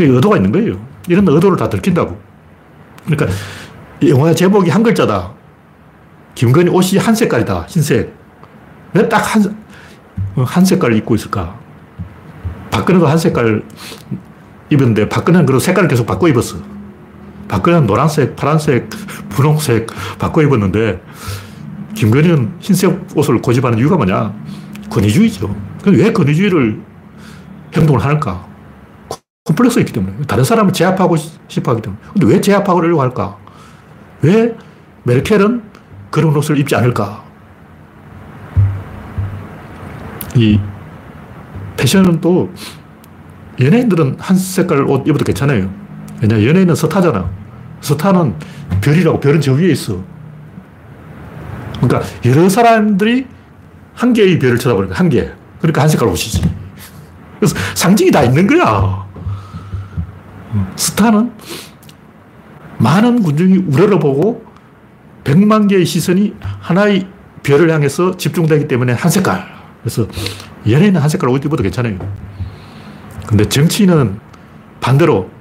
[0.00, 0.84] 의도가 있는 거예요.
[1.06, 2.18] 이런 의도를 다 들킨다고.
[3.04, 3.32] 그러니까
[4.08, 5.32] 영화 제목이 한 글자다.
[6.34, 7.66] 김건희 옷이 한 색깔이다.
[7.68, 8.12] 흰색.
[8.92, 9.56] 왜 딱 한,
[10.44, 11.56] 한 색깔을 입고 있을까?
[12.72, 13.62] 박근혜도 한 색깔
[14.70, 16.56] 입었는데 박근혜는 그리고 색깔을 계속 바꿔 입었어.
[17.48, 18.88] 박근혜는 노란색, 파란색,
[19.30, 21.02] 분홍색 바꿔 입었는데
[21.94, 24.34] 김건희는 흰색 옷을 고집하는 이유가 뭐냐?
[24.90, 25.54] 권위주의죠.
[25.86, 26.80] 왜 권위주의를
[27.74, 28.46] 행동을 하는가?
[29.44, 30.16] 콤플렉스가 있기 때문에.
[30.26, 32.00] 다른 사람을 제압하고 싶어 하기 때문에.
[32.12, 33.36] 근데 왜 제압하려고 할까?
[34.22, 34.54] 왜
[35.04, 35.62] 메르켈은
[36.10, 37.24] 그런 옷을 입지 않을까?
[40.34, 40.58] 이
[41.76, 42.52] 패션은 또
[43.60, 45.70] 연예인들은 한 색깔 옷 입어도 괜찮아요.
[46.22, 47.28] 왜냐, 연예인은 스타잖아.
[47.80, 48.34] 스타는
[48.80, 50.02] 별이라고 별은 저 위에 있어.
[51.80, 53.26] 그러니까 여러 사람들이
[53.94, 55.30] 한 개의 별을 쳐다보는 거야, 한 개.
[55.60, 56.42] 그러니까 한 색깔 옷이지.
[57.38, 59.06] 그래서 상징이 다 있는 거야.
[60.76, 61.32] 스타는
[62.78, 64.44] 많은 군중이 우러러 보고
[65.24, 67.08] 백만 개의 시선이 하나의
[67.42, 69.46] 별을 향해서 집중되기 때문에 한 색깔.
[69.82, 70.06] 그래서
[70.68, 71.98] 연예인은 한 색깔 옷 입어도 괜찮아요.
[73.26, 74.18] 근데 정치인은
[74.80, 75.35] 반대로 어.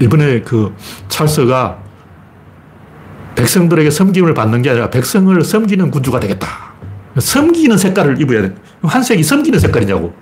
[0.00, 0.74] 이번에 그
[1.08, 1.78] 찰스가
[3.34, 6.48] 백성들에게 섬김을 받는 게 아니라 백성을 섬기는 군주가 되겠다.
[7.18, 8.54] 섬기는 색깔을 입어야 돼.
[8.82, 10.14] 한색이 섬기는 색깔이냐고.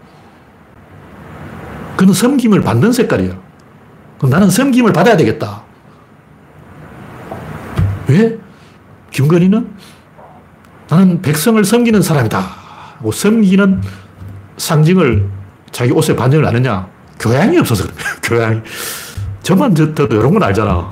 [1.97, 3.35] 그는 섬김을 받는 색깔이야.
[4.19, 5.63] 그럼 나는 섬김을 받아야 되겠다.
[8.09, 8.39] 왜?
[9.11, 9.71] 김건희는
[10.89, 12.39] 나는 백성을 섬기는 사람이다.
[12.39, 13.83] 하고 섬기는
[14.59, 15.29] 상징을
[15.71, 16.89] 자기 옷에 반영을 안 했냐?
[17.19, 17.95] 교양이 없어서 그래.
[18.23, 18.61] 교양이.
[19.43, 20.91] 저만 저도 이런 건 알잖아.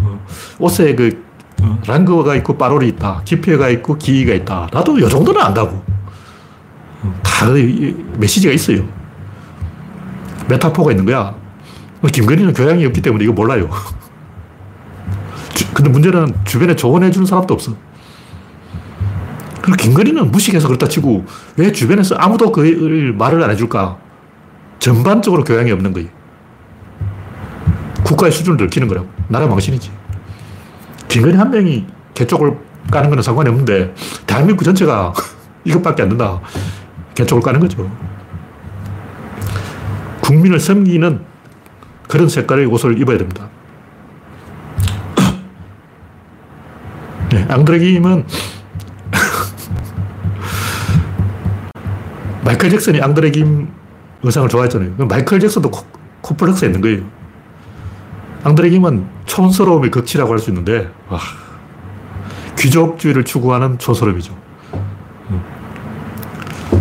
[0.58, 1.24] 옷에 그
[1.62, 3.22] 어, 랑거가 있고 빠롤이 있다.
[3.24, 4.68] 기표가 있고 기이가 있다.
[4.72, 5.82] 나도 이 정도는 안다고.
[7.02, 7.46] 어, 다
[8.18, 8.84] 메시지가 있어요.
[10.48, 11.34] 메타포가 있는 거야.
[12.12, 13.70] 김건희는 교양이 없기 때문에 이거 몰라요.
[15.72, 17.74] 근데 문제는 주변에 조언해 주는 사람도 없어.
[19.62, 21.24] 그리고 김건희는 무식해서 그렇다 치고
[21.56, 23.96] 왜 주변에서 아무도 그 말을 안 해줄까?
[24.78, 26.08] 전반적으로 교양이 없는 거예요.
[28.04, 29.08] 국가의 수준을 들키는 거라고.
[29.28, 29.90] 나라 망신이지.
[31.08, 32.56] 김건희 한 명이 개쪽을
[32.90, 33.94] 까는 거는 상관이 없는데
[34.26, 35.14] 대한민국 전체가
[35.64, 36.40] 이것밖에 안 된다.
[37.14, 37.90] 개쪽을 까는 거죠.
[40.20, 41.24] 국민을 섬기는
[42.08, 43.48] 그런 색깔의 옷을 입어야 됩니다.
[47.30, 48.26] 네, 앙드레김은
[52.44, 53.68] 마이클 잭슨이 앙드레김
[54.22, 55.06] 의상을 좋아했잖아요.
[55.06, 55.84] 마이클 잭슨도 코,
[56.20, 57.02] 콤플렉스 있는 거예요.
[58.44, 61.18] 앙드레김은 촌스러움의 극치라고 할 수 있는데, 와,
[62.58, 64.36] 귀족주의를 추구하는 촌스러움이죠.
[65.30, 65.42] 음.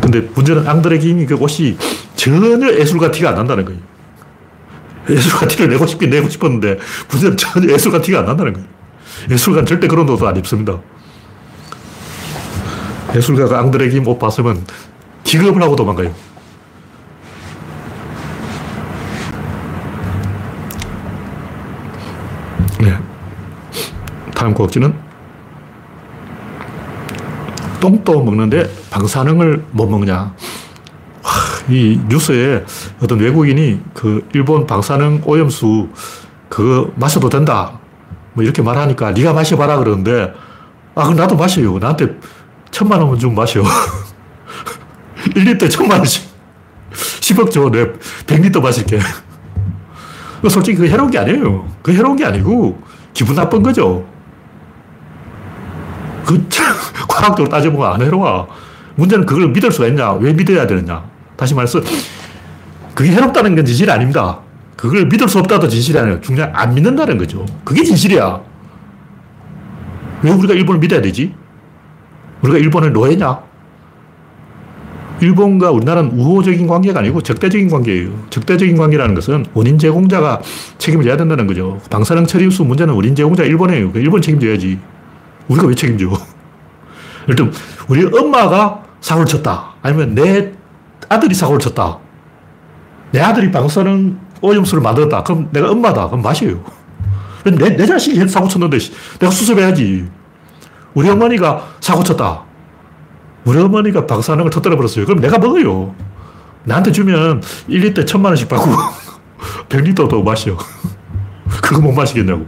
[0.01, 1.77] 근데 문제는 앙드레김이 그 옷이
[2.15, 3.79] 전혀 예술가 티가 안 난다는 거예요.
[5.09, 8.67] 예술가 티를 내고 싶긴 내고 싶었는데, 문제는 전혀 예술가 티가 안 난다는 거예요.
[9.31, 10.79] 예술가는 절대 그런 옷도 안 입습니다.
[13.15, 14.65] 예술가가 앙드레김 옷 봤으면
[15.23, 16.13] 기겁을 하고 도망가요.
[22.79, 22.97] 네.
[24.43, 24.93] 다음 곡지는
[27.79, 30.33] 똥도 먹는데 방사능을 못 먹냐.
[31.69, 32.65] 이 뉴스에
[33.01, 35.87] 어떤 외국인이 그 일본 방사능 오염수
[36.49, 37.79] 그거 마셔도 된다.
[38.33, 40.33] 뭐 이렇게 말하니까 네가 마셔봐라 그러는데
[40.93, 41.79] 아 그럼 나도 마셔요.
[41.79, 42.19] 나한테
[42.69, 43.63] 천만 원만 좀 마셔.
[45.23, 46.29] 1리터 천만 원씩.
[46.91, 47.69] 10억 줘.
[47.69, 47.93] 내
[48.27, 48.99] 100리터 마실게.
[50.49, 51.65] 솔직히 그 해로운 게 아니에요.
[51.81, 54.11] 그 해로운 게 아니고 기분 나쁜 거죠.
[56.25, 56.45] 그
[57.07, 58.47] 과학적으로 따져보면 안 해로워.
[58.95, 60.13] 문제는 그걸 믿을 수가 있냐?
[60.13, 61.03] 왜 믿어야 되느냐?
[61.35, 61.81] 다시 말해서
[62.93, 64.39] 그게 해롭다는 건 진실이 아닙니다.
[64.75, 66.21] 그걸 믿을 수 없다도 진실이 아니에요.
[66.21, 67.45] 중요한 안 믿는다는 거죠.
[67.63, 68.41] 그게 진실이야.
[70.23, 71.33] 왜 우리가 일본을 믿어야 되지?
[72.41, 73.39] 우리가 일본의 노예냐?
[75.21, 78.11] 일본과 우리나라는 우호적인 관계가 아니고 적대적인 관계예요.
[78.29, 80.41] 적대적인 관계라는 것은 원인 제공자가
[80.77, 81.79] 책임을 져야 된다는 거죠.
[81.89, 83.91] 방사능 처리수 문제는 원인 제공자 일본이에요.
[83.95, 84.79] 일본 책임져야지.
[85.47, 86.11] 우리가 왜 책임져?
[87.27, 87.51] 일단
[87.87, 89.73] 우리 엄마가 사고를 쳤다.
[89.81, 90.51] 아니면 내
[91.09, 91.99] 아들이 사고를 쳤다.
[93.11, 95.23] 내 아들이 방사능 오염수를 만들었다.
[95.23, 96.07] 그럼 내가 엄마다.
[96.07, 96.63] 그럼 마셔요.
[97.43, 98.77] 내, 내 자식이 사고 쳤는데
[99.19, 100.09] 내가 수습해야지.
[100.93, 102.43] 우리 어머니가 사고 쳤다.
[103.45, 105.05] 우리 어머니가 방사능을 터뜨려 버렸어요.
[105.05, 105.93] 그럼 내가 먹어요.
[106.63, 108.71] 나한테 주면 1리터 천만 원씩 받고
[109.69, 110.57] 100리터 더 마셔.
[111.61, 112.45] 그거 못 마시겠냐고.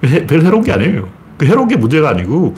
[0.00, 1.08] 별 해로운 게 아니에요.
[1.36, 2.54] 그 해로운 게 문제가 아니고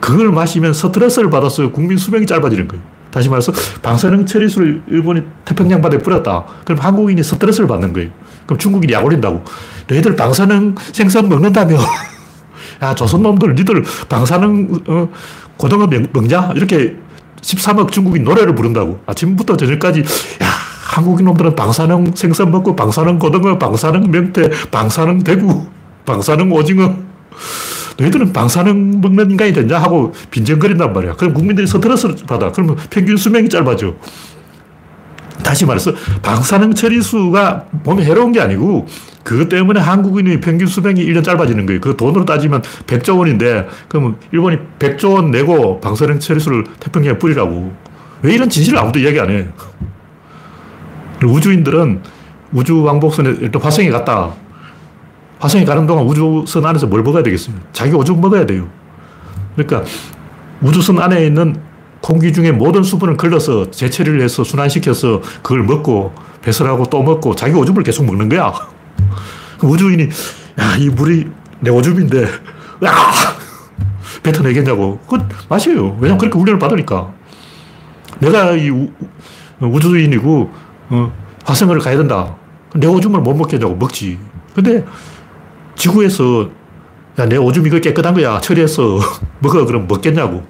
[0.00, 2.82] 그걸 마시면 스트레스를 받아서 국민 수명이 짧아지는 거예요.
[3.10, 6.44] 다시 말해서 방사능 처리수를 일본이 태평양 바다에 뿌렸다.
[6.64, 8.10] 그럼 한국인이 스트레스를 받는 거예요.
[8.46, 9.44] 그럼 중국인이 약 올린다고.
[9.88, 11.76] 너희들 방사능 생선 먹는다며.
[12.82, 15.08] 야, 조선놈들, 니들 방사능, 어,
[15.56, 16.52] 고등어 먹 냐?
[16.54, 16.96] 이렇게
[17.42, 19.00] 13억 중국인 노래를 부른다고.
[19.06, 20.46] 아침부터 저녁까지, 야,
[20.84, 25.66] 한국인 놈들은 방사능 생선 먹고, 방사능 고등어, 방사능 명태, 방사능 대구,
[26.06, 27.09] 방사능 오징어.
[27.98, 29.78] 너희들은 방사능 먹는 인간이 됐냐?
[29.78, 31.14] 하고 빈정거린단 말이야.
[31.16, 32.50] 그럼 국민들이 스트레스를 받아.
[32.50, 33.94] 그러면 평균 수명이 짧아져.
[35.42, 38.86] 다시 말해서 방사능 처리수가 몸에 해로운 게 아니고
[39.22, 41.80] 그것 때문에 한국인의 평균 수명이 1년 짧아지는 거예요.
[41.80, 47.72] 그 돈으로 따지면 100조 원인데 그러면 일본이 100조 원 내고 방사능 처리수를 태평양에 뿌리라고.
[48.22, 49.48] 왜 이런 진실을 아무도 이야기 안 해?
[51.24, 52.00] 우주인들은
[52.52, 54.32] 우주 왕복선에 일단 화성에 갔다.
[55.40, 57.56] 화성에 가는 동안 우주선 안에서 뭘 먹어야 되겠어요?
[57.72, 58.68] 자기 오줌 먹어야 돼요.
[59.56, 59.82] 그러니까
[60.60, 61.60] 우주선 안에 있는
[62.02, 67.82] 공기 중에 모든 수분을 걸러서 재처리를 해서 순환시켜서 그걸 먹고 배설하고 또 먹고 자기 오줌을
[67.82, 68.52] 계속 먹는 거야.
[69.62, 71.26] 우주인이 야, 이 물이
[71.60, 72.22] 내 오줌인데
[72.84, 72.92] 야!
[74.22, 74.98] 뱉어내겠냐고.
[75.00, 75.96] 그건 마셔요.
[76.00, 77.12] 왜냐면 그렇게 훈련을 받으니까.
[78.18, 78.90] 내가 이 우,
[79.60, 80.50] 우주인이고
[80.90, 81.12] 어,
[81.44, 82.36] 화성을 가야 된다.
[82.74, 84.18] 내 오줌을 못 먹겠냐고 먹지.
[84.54, 84.84] 근데
[85.74, 86.50] 지구에서
[87.18, 88.40] 야, 내 오줌 이거 깨끗한 거야.
[88.40, 88.98] 처리해서
[89.40, 89.64] 먹어.
[89.66, 90.42] 그럼 먹겠냐고.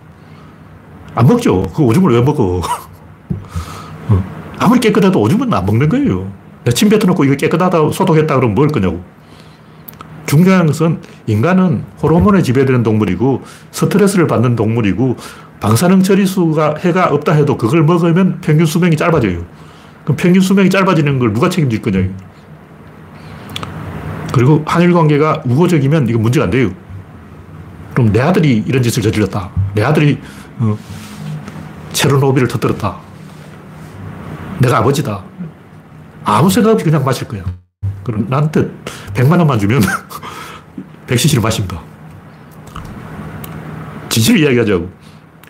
[1.14, 1.62] 안 먹죠.
[1.74, 2.60] 그 오줌을 왜 먹어?
[4.08, 4.24] 어.
[4.58, 6.30] 아무리 깨끗해도 오줌은 안 먹는 거예요.
[6.74, 9.02] 침 뱉어놓고 이거 깨끗하다 소독했다 그러면 먹을 거냐고.
[10.26, 15.16] 중요한 것은 인간은 호르몬에 지배되는 동물이고 스트레스를 받는 동물이고
[15.58, 19.44] 방사능 처리수가 해가 없다 해도 그걸 먹으면 평균 수명이 짧아져요.
[20.04, 22.08] 그럼 평균 수명이 짧아지는 걸 누가 책임질 거냐.
[24.32, 26.70] 그리고 한일 관계가 우호적이면 이거 문제가 안 돼요.
[27.94, 29.50] 그럼 내 아들이 이런 짓을 저질렀다.
[29.74, 30.18] 내 아들이
[30.58, 30.76] 어,
[31.92, 32.96] 체르노비를 터뜨렸다.
[34.60, 35.24] 내가 아버지다.
[36.24, 37.42] 아무 생각 없이 그냥 마실 거야.
[38.04, 38.70] 그럼 나한테
[39.14, 39.80] 100만 원만 주면
[41.06, 41.80] 100cc를 마십니다.
[44.08, 44.88] 진실을 이야기하자고.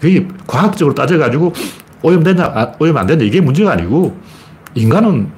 [0.00, 1.52] 그게 과학적으로 따져가지고
[2.02, 4.16] 오염되냐, 아, 오염 안 되냐, 이게 문제가 아니고
[4.74, 5.30] 인간은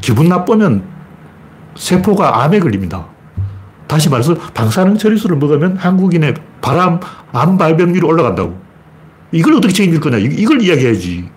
[0.00, 0.82] 기분 나쁘면
[1.76, 3.06] 세포가 암에 걸립니다.
[3.86, 7.00] 다시 말해서 방사능 처리수를 먹으면 한국인의 바람,
[7.32, 8.58] 암 발병률이 올라간다고.
[9.32, 10.18] 이걸 어떻게 책임질 거냐.
[10.18, 11.28] 이걸 이야기해야지.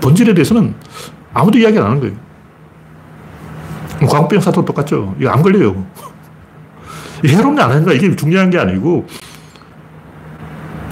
[0.00, 0.74] 본질에 대해서는
[1.32, 2.14] 아무도 이야기 안 하는 거예요.
[4.08, 5.14] 광우병 사도 똑같죠.
[5.18, 5.86] 이거 안 걸려요.
[7.24, 9.06] 해롭냐 안 하는가 이게 중요한 게 아니고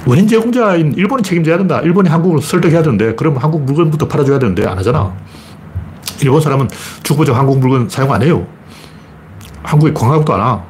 [0.07, 1.81] 원인 제공자인 일본이 책임져야 된다.
[1.81, 5.13] 일본이 한국을 설득해야 되는데 그럼 한국 물건부터 팔아줘야 되는데 안 하잖아.
[6.23, 6.69] 일본 사람은
[7.03, 8.47] 주고적 한국 물건 사용 안 해요.
[9.63, 10.65] 한국에 관광도 안 와.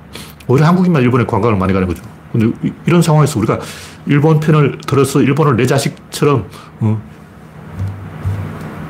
[0.47, 2.03] 오히려 한국인만 일본에 관광을 많이 가는 거죠.
[2.33, 2.51] 근데
[2.87, 3.59] 이런 상황에서 우리가
[4.07, 6.49] 일본 편을 들어서 일본을 내 자식처럼
[6.81, 7.01] 어,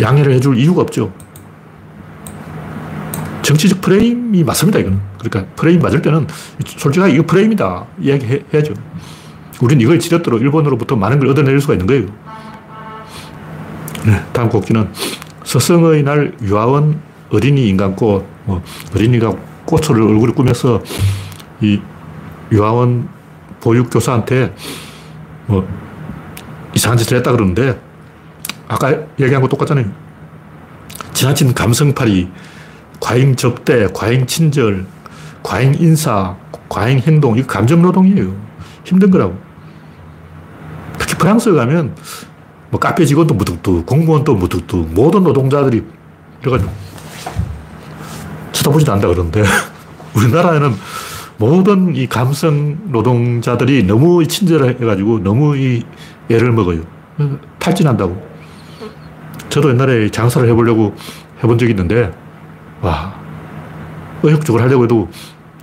[0.01, 1.13] 양해를 해줄 이유가 없죠.
[3.43, 5.01] 정치적 프레임이 맞습니다, 이거는.
[5.19, 6.27] 그러니까 프레임 맞을 때는
[6.65, 7.85] 솔직하게 이거 프레임이다.
[8.01, 8.75] 이야기해야죠.
[9.61, 12.07] 우린 이걸 지렛대로 일본으로부터 많은 걸 얻어낼 수가 있는 거예요.
[14.07, 14.89] 네, 다음 곡지는
[15.51, 18.63] 서성의 날 유아원 어린이 인간꽃, 뭐
[18.95, 19.35] 어린이가
[19.65, 20.81] 꽃을 얼굴에 꾸며서
[21.61, 21.81] 이
[22.53, 23.09] 유아원
[23.61, 24.55] 보육교사한테
[25.47, 25.69] 뭐
[26.73, 27.81] 이상한 짓을 했다 그러는데
[28.69, 29.87] 아까 얘기한 거 똑같잖아요.
[31.15, 32.31] 지나친 감성팔이,
[33.01, 34.87] 과잉 접대, 과잉 친절,
[35.43, 36.37] 과잉 인사,
[36.69, 38.33] 과잉 행동, 이거 감정 노동이에요.
[38.85, 39.37] 힘든 거라고.
[40.97, 41.97] 특히 프랑스 가면
[42.71, 45.83] 뭐 카페 직원도 무뚝뚝, 공무원도 무뚝뚝, 모든 노동자들이
[46.43, 46.71] 이래가지고
[48.53, 49.43] 쳐다보지도 않는다 그러는데
[50.15, 50.75] 우리나라에는
[51.39, 55.83] 모든 이 감성 노동자들이 너무 친절해가지고 너무 이
[56.31, 56.83] 애를 먹어요.
[57.59, 58.29] 탈진한다고.
[59.49, 60.95] 저도 옛날에 장사를 해보려고
[61.43, 62.13] 해본 적이 있는데,
[62.83, 63.15] 와,
[64.23, 65.09] 의욕적으로 하려고 해도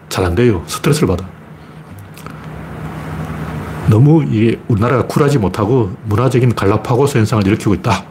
[0.10, 0.64] 잘 안 돼요.
[0.66, 1.30] 스트레스를 받아.
[3.90, 8.04] 너무 이게 우리나라가 쿨하지 못하고 문화적인 갈라파고스 현상을 일으키고 있다.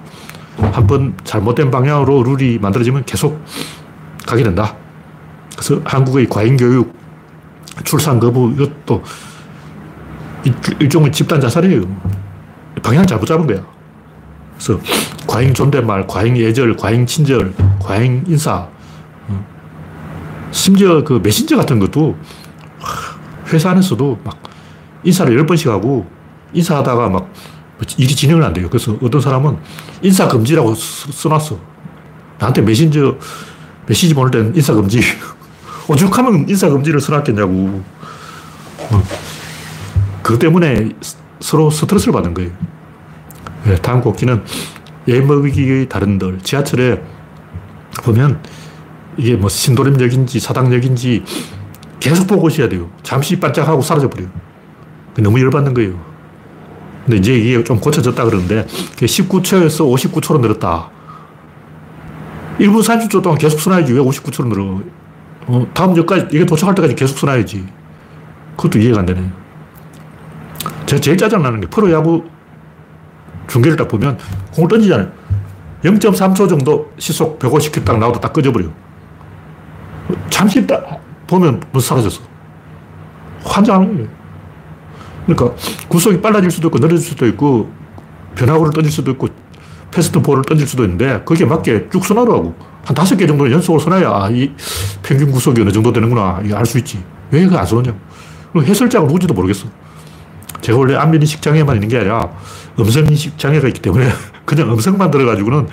[0.59, 3.45] 한 번 잘못된 방향으로 룰이 만들어지면 계속
[4.27, 4.75] 가게 된다.
[5.53, 6.95] 그래서 한국의 과잉교육,
[7.85, 9.03] 출산 거부, 이것도
[10.81, 11.83] 일종의 집단 자살이에요.
[12.83, 13.63] 방향을 잘못 잡은 거야.
[14.55, 14.81] 그래서
[15.27, 18.67] 과잉 존댓말, 과잉 예절, 과잉 친절, 과잉 인사.
[19.29, 19.47] 어.
[20.53, 22.17] 심지어 그 메신저 같은 것도
[23.53, 24.39] 회사 안에서도 막
[25.05, 26.07] 인사를 열 번씩 하고
[26.53, 27.31] 인사하다가 막
[27.99, 28.69] 일이 진행을 안 돼요.
[28.71, 29.59] 그래서 어떤 사람은
[30.03, 31.59] 인사 금지라고 써놨어.
[32.39, 33.17] 나한테 메신저
[33.87, 35.01] 메시지 보낼 땐 인사 금지.
[35.89, 37.83] 오죽하면 인사 금지를 써놨겠냐고.
[38.91, 39.03] 어.
[40.23, 40.91] 그 때문에
[41.41, 42.51] 서로 스트레스를 받는 거예요.
[43.65, 44.43] 네, 다음 곡지는
[45.07, 46.39] 예먹이의 다른 들.
[46.43, 47.03] 지하철에
[48.03, 48.43] 보면
[49.17, 51.25] 이게 뭐 신도림역인지 사당역인지
[52.01, 52.91] 계속 보고 있어야 돼요.
[53.03, 54.29] 잠시 반짝하고 사라져버려요.
[55.23, 55.99] 너무 열받는 거예요.
[57.05, 60.91] 근데 이제 이게 좀 고쳐졌다 그러는데 19초에서 59초로 늘었다.
[62.59, 64.81] 1분 30초 동안 계속 써놔야지 왜 59초로 늘어.
[65.47, 67.65] 어, 다음 역까지, 이게 도착할 때까지 계속 써놔야지.
[68.57, 69.31] 그것도 이해가 안 되네.
[70.87, 72.25] 제가 제일 짜증나는 게 프로야구
[73.47, 74.19] 중계를 딱 보면
[74.53, 75.09] 공을 던지잖아요.
[75.85, 78.67] 0.3초 정도 시속 150km 딱 나와도 딱 꺼져버려.
[80.31, 82.23] 잠시 딱 보면 벌써 사라졌어.
[83.45, 84.16] 환장하는 거예요.
[85.27, 85.55] 그러니까
[85.89, 87.71] 구속이 빨라질 수도 있고 느려질 수도 있고
[88.37, 89.29] 변화구를 던질 수도 있고
[89.91, 92.55] 패스트 볼을 던질 수도 있는데 거기에 맞게 쭉 쏘나라고.
[92.85, 94.53] 한 다섯 개 정도는 연속으로 쏘나야 아, 이
[95.03, 96.41] 평균 구속이 어느 정도 되는구나.
[96.45, 97.03] 이거 알 수 있지.
[97.31, 97.99] 왜 그거 안 쏘느냐고.
[98.57, 99.67] 해설자가 누군지도 모르겠어.
[100.61, 102.31] 제가 원래 안면인식 장애만 있는 게 아니라
[102.79, 104.09] 음성인식 장애가 있기 때문에
[104.47, 105.67] 그냥 음성만 들어가지고는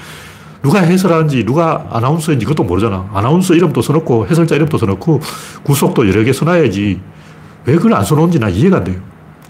[0.63, 3.09] 누가 해설하는지 누가 아나운서인지 그것도 모르잖아.
[3.13, 5.19] 아나운서 이름도 써놓고 해설자 이름도 써놓고
[5.63, 6.99] 구속도 여러 개 써놔야지
[7.65, 9.01] 왜 그걸 안 써놓은지 나 이해가 안 돼요.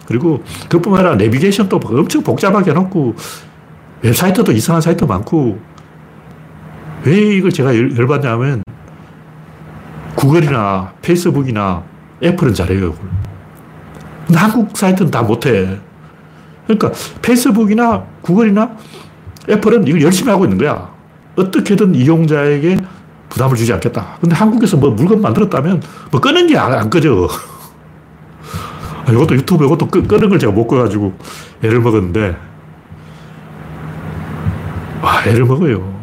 [0.08, 3.16] 그리고 그뿐만 아니라 내비게이션도 엄청 복잡하게 해놓고
[4.01, 5.60] 웹사이트도 이상한 사이트 많고
[7.06, 8.64] 왜 이걸 제가 열, 받냐면
[10.16, 11.84] 구글이나 페이스북이나
[12.22, 12.95] 애플은 잘해요.
[14.28, 15.80] 근데 한국 사이트는 다 못해.
[16.66, 16.91] 그러니까
[17.22, 18.72] 페이스북이나 구글이나
[19.49, 20.89] 애플은 이걸 열심히 하고 있는 거야.
[21.36, 22.78] 어떻게든 이용자에게
[23.30, 24.18] 부담을 주지 않겠다.
[24.22, 25.82] 근데 한국에서 뭐 물건 만들었다면
[26.12, 27.28] 뭐 끄는 게 안 꺼져.
[29.06, 31.14] 아, 이것도 유튜브 이것도 끄, 끄는 걸 제가 못 꺼가지고
[31.64, 32.36] 애를 먹었는데
[35.01, 35.93] 와 애를 먹어요.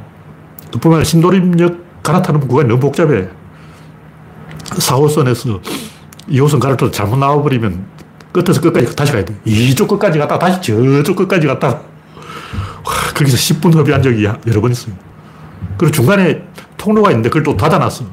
[0.81, 3.29] 뿐만 아니라 신도림역 갈아타는 구간이 너무 복잡해.
[4.65, 5.61] 4호선에서
[6.29, 7.87] 2호선 갈아타도 잘못 나와버리면
[8.33, 9.35] 끝에서 끝까지 다시 가야 돼.
[9.45, 11.81] 이쪽 끝까지 갔다 다시 저쪽 끝까지 갔다.
[13.15, 14.95] 거기서 10분 협의한 적이 여러 번 있어요.
[15.77, 16.43] 그리고 중간에
[16.77, 18.05] 통로가 있는데 그걸 또 닫아놨어.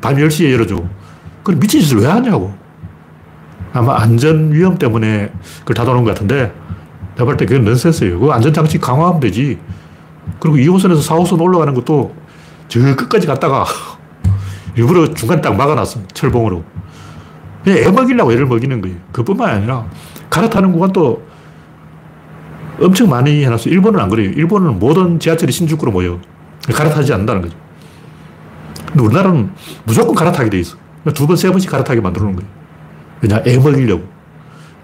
[0.00, 0.76] 밤 10시에 열어줘.
[1.42, 2.54] 그걸 미친 짓을 왜 하냐고.
[3.76, 6.52] 아마 안전 위험 때문에 그걸 닫아놓은 것 같은데
[7.14, 8.18] 내가 볼 때 그건 넌센스예요.
[8.20, 9.58] 그 안전장치 강화하면 되지.
[10.40, 12.14] 그리고 2호선에서 4호선 올라가는 것도
[12.68, 13.64] 저 끝까지 갔다가
[14.76, 16.00] 일부러 중간 딱 막아놨어.
[16.12, 16.64] 철봉으로.
[17.64, 18.96] 그냥 애 먹이려고 애를 먹이는 거예요.
[19.12, 19.86] 그뿐만 아니라
[20.30, 21.22] 갈아타는 구간도
[22.80, 23.72] 엄청 많이 해놨어요.
[23.72, 24.30] 일본은 안 그래요.
[24.30, 26.20] 일본은 모든 지하철이 신주쿠로 모여.
[26.72, 27.56] 갈아타지 않는다는 거죠.
[28.88, 29.50] 근데 우리나라는
[29.84, 30.76] 무조건 갈아타게 돼 있어.
[31.14, 32.50] 두 번, 세 번씩 갈아타게 만들어 놓은 거예요.
[33.20, 33.42] 왜냐?
[33.46, 34.04] 애 먹이려고.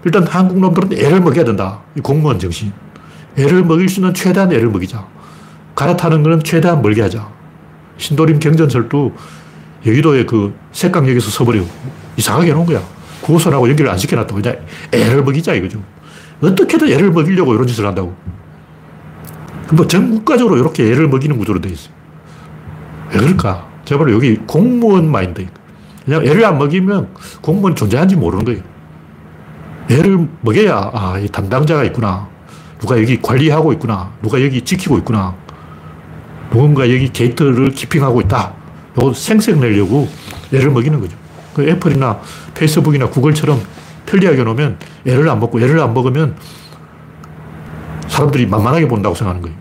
[0.05, 1.79] 일단 한국 놈들은 애를 먹여야 된다.
[1.97, 2.71] 이 공무원 정신.
[3.37, 5.05] 애를 먹일 수 있는 최대한 애를 먹이자.
[5.75, 7.27] 갈아타는 거는 최대한 멀게 하자.
[7.97, 9.13] 신도림 경전설도
[9.85, 11.63] 여의도의 그 색강역에서 서버려.
[12.17, 12.81] 이상하게 해놓은 거야.
[13.23, 14.41] 9호선하고 연결을 안 시켜놨다고.
[14.41, 14.57] 그냥
[14.91, 15.81] 애를 먹이자 이거죠.
[16.41, 18.13] 어떻게든 애를 먹이려고 이런 짓을 한다고.
[19.71, 21.93] 뭐 전 국가적으로 이렇게 애를 먹이는 구조로 돼 있어요.
[23.11, 23.67] 왜 그럴까?
[23.85, 25.45] 제발 여기 공무원 마인드.
[26.05, 28.61] 그냥 애를 안 먹이면 공무원 존재하는지 모르는 거예요.
[29.89, 32.27] 애를 먹여야, 아, 이 담당자가 있구나.
[32.79, 34.11] 누가 여기 관리하고 있구나.
[34.21, 35.35] 누가 여기 지키고 있구나.
[36.51, 38.53] 누군가 여기 게이트를 키핑하고 있다.
[38.97, 40.07] 이거 생색 내려고
[40.53, 41.17] 애를 먹이는 거죠.
[41.53, 42.19] 그 애플이나
[42.53, 43.61] 페이스북이나 구글처럼
[44.05, 44.77] 편리하게 놓으면
[45.07, 46.35] 애를 안 먹고 애를 안 먹으면
[48.07, 49.57] 사람들이 만만하게 본다고 생각하는 거예요.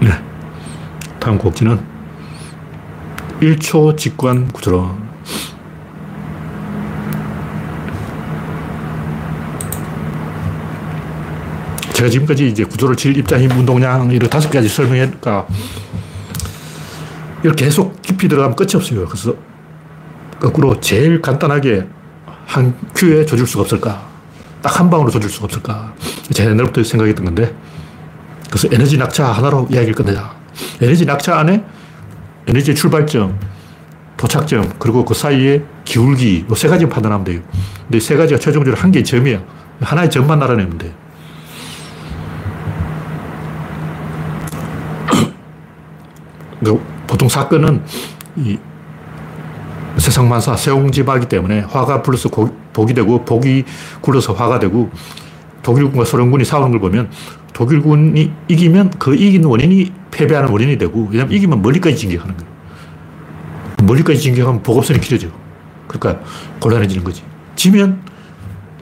[0.00, 0.10] 네.
[1.18, 1.99] 다음 곡지는
[3.40, 5.08] 1초 직관 구조론.
[11.94, 15.46] 제가 지금까지 이제 구조를 질, 힘, 운동량, 이런 다섯 가지 설명했니까
[17.42, 19.06] 이렇게 계속 깊이 들어가면 끝이 없어요.
[19.06, 19.34] 그래서
[20.38, 21.86] 거꾸로 제일 간단하게
[22.46, 24.08] 한 큐에 조질 수가 없을까?
[24.62, 25.94] 딱 한 방으로 조질 수가 없을까?
[26.32, 27.54] 제가 옛날부터 생각했던 건데
[28.50, 30.34] 그래서 에너지 낙차 하나로 이야기를 끝내자.
[30.80, 31.64] 에너지 낙차 안에
[32.50, 33.38] 에너지 출발점,
[34.16, 37.40] 도착점, 그리고 그 사이에 기울기, 이 세 가지 판단하면 돼요.
[37.82, 39.40] 근데 세 가지가 최종적으로 한 개의 점이야.
[39.80, 40.92] 하나의 점만 나타내면 돼.
[46.58, 47.84] 그러니까 보통 사건은
[48.36, 48.58] 이
[49.96, 52.28] 세상만사 세옹지마기 때문에 화가 플러스
[52.72, 53.64] 복이 되고 복이
[54.00, 54.90] 굴러서 화가 되고
[55.62, 57.10] 독일군과 소련군이 싸우는 걸 보면
[57.52, 62.50] 독일군이 이기면 그 이긴 원인이 패배하는 원인이 되고 왜냐면 이기면 멀리까지 진격하는 거예요.
[63.82, 65.28] 멀리까지 진격하면 보급선이 길어져.
[65.88, 66.24] 그러니까
[66.60, 67.22] 곤란해지는 거지.
[67.56, 68.00] 지면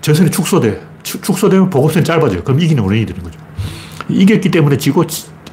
[0.00, 0.86] 전선이 축소돼.
[1.02, 2.44] 축 소되면 보급선이 짧아져요.
[2.44, 3.38] 그럼 이기는 원인이 되는 거죠.
[4.08, 5.04] 이겼기 때문에 지고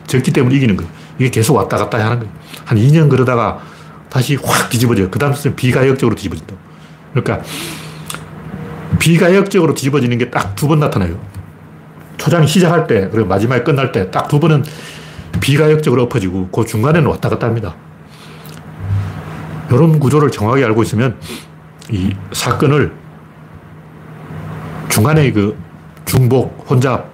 [0.07, 0.91] 졌기 때문에 이기는 거예요.
[1.17, 2.33] 이게 계속 왔다 갔다 하는 거예요.
[2.65, 3.59] 한 2년 그러다가
[4.09, 5.09] 다시 확 뒤집어져요.
[5.09, 6.55] 그 다음 은 비가역적으로 뒤집어진다.
[7.13, 7.43] 그러니까
[8.99, 11.19] 비가역적으로 뒤집어지는 게 딱 두 번 나타나요.
[12.25, 14.63] 초장이 시작할 때, 그리고 마지막에 끝날 때 딱 두 번은
[15.39, 17.75] 비가역적으로 엎어지고 그 중간에는 왔다 갔다 합니다.
[19.69, 21.19] 이런 구조를 정확하게 알고 있으면
[21.91, 22.91] 이 사건을
[24.89, 25.55] 중간에 그
[26.05, 27.11] 중복, 혼잡,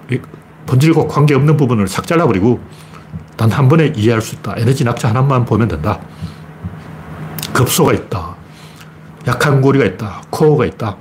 [0.66, 2.60] 본질과 관계없는 부분을 싹 잘라버리고
[3.36, 4.54] 단 한 번에 이해할 수 있다.
[4.56, 5.98] 에너지 낙차 하나만 보면 된다.
[7.52, 8.34] 급소가 있다.
[9.26, 10.22] 약한 고리가 있다.
[10.30, 10.96] 코어가 있다.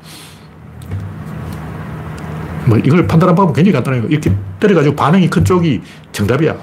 [2.65, 4.05] 뭐 이걸 판단하는 방법은 굉장히 간단해요.
[4.09, 5.81] 이렇게 때려가지고 반응이 큰 쪽이
[6.11, 6.55] 정답이야.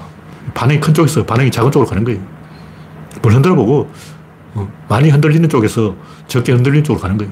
[0.53, 2.19] 반응이 큰 쪽에서 반응이 작은 쪽으로 가는 거예요.
[3.21, 3.89] 뭘 흔들어 보고
[4.53, 5.95] 어, 많이 흔들리는 쪽에서
[6.27, 7.31] 적게 흔들리는 쪽으로 가는 거예요.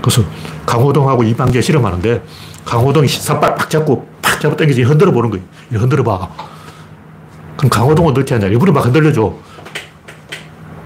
[0.00, 0.22] 그래서
[0.66, 2.22] 강호동하고 이만개 실험하는데
[2.64, 5.44] 강호동이 삿발 팍 잡고 팍 잡아 당기지 흔들어 보는 거예요.
[5.72, 6.28] 흔들어 봐.
[7.56, 8.46] 그럼 강호동은 어떻게 하냐.
[8.48, 9.34] 일부러 막 흔들려줘.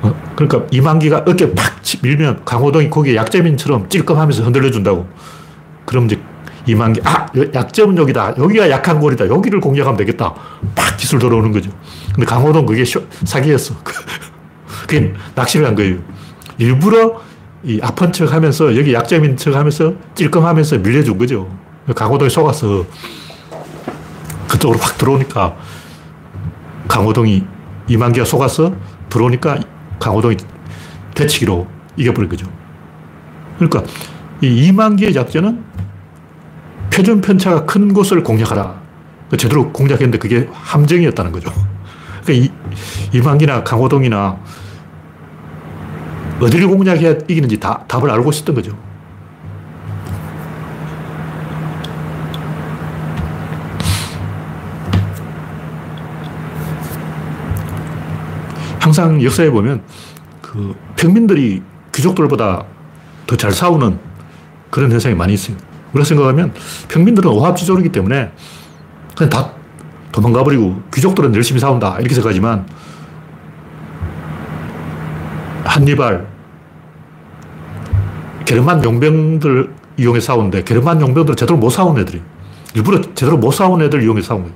[0.01, 0.15] 어?
[0.37, 5.09] 그러니까 이만기가 어깨 팍 밀면 강호동이 거기에 약점인처럼 찔끔하면서 흔들려준다고.
[5.85, 6.21] 그럼 이제
[6.69, 8.35] 이만기, 아, 약점은 여기다.
[8.37, 9.27] 여기가 약한 골이다.
[9.29, 10.35] 여기를 공략하면 되겠다.
[10.75, 11.71] 팍 기술 들어오는 거죠.
[12.15, 13.75] 근데 강호동 그게 쇼, 사기였어.
[14.83, 15.97] 그게 낚시를 한 거예요.
[16.59, 17.23] 일부러
[17.65, 21.49] 이 아픈 척 하면서 여기 약점인 척 하면서 찔끔하면서 밀려준 거죠.
[21.95, 22.85] 강호동이 속아서
[24.47, 25.57] 그쪽으로 확 들어오니까
[26.87, 27.45] 강호동이
[27.89, 28.75] 이만기가 속아서
[29.09, 29.59] 들어오니까
[29.99, 30.37] 강호동이
[31.15, 31.67] 대치기로
[31.97, 32.47] 이겨버린 거죠.
[33.59, 33.83] 그러니까
[34.43, 35.65] 이 이만기의 작전은
[36.91, 38.81] 표준 편차가 큰 곳을 공략하라.
[39.31, 41.53] 그 제대로 공략했는데 그게 함정이었다는 거죠.
[42.25, 44.39] 그러니까 이, 이만기나 강호동이나
[46.41, 48.77] 어디를 공략해야 이기는지 다 답을 알고 있었던 거죠.
[58.81, 59.83] 항상 역사에 보면
[60.41, 61.63] 그 평민들이
[61.95, 62.65] 귀족들보다
[63.27, 63.99] 더 잘 싸우는
[64.71, 65.57] 그런 현상이 많이 있어요.
[65.93, 66.53] 우리가 생각하면
[66.89, 68.31] 평민들은 오합지졸이기 때문에
[69.17, 69.53] 그냥 다
[70.13, 72.67] 도망가 버리고 귀족들은 열심히 싸운다 이렇게 생각하지만
[75.65, 76.27] 한니발
[78.45, 82.23] 게르만 용병들 이용해 싸우는데 게르만 용병들은 제대로 못 싸운 애들이
[82.75, 84.55] 일부러 제대로 못 싸운 애들 이용해 싸운 거예요.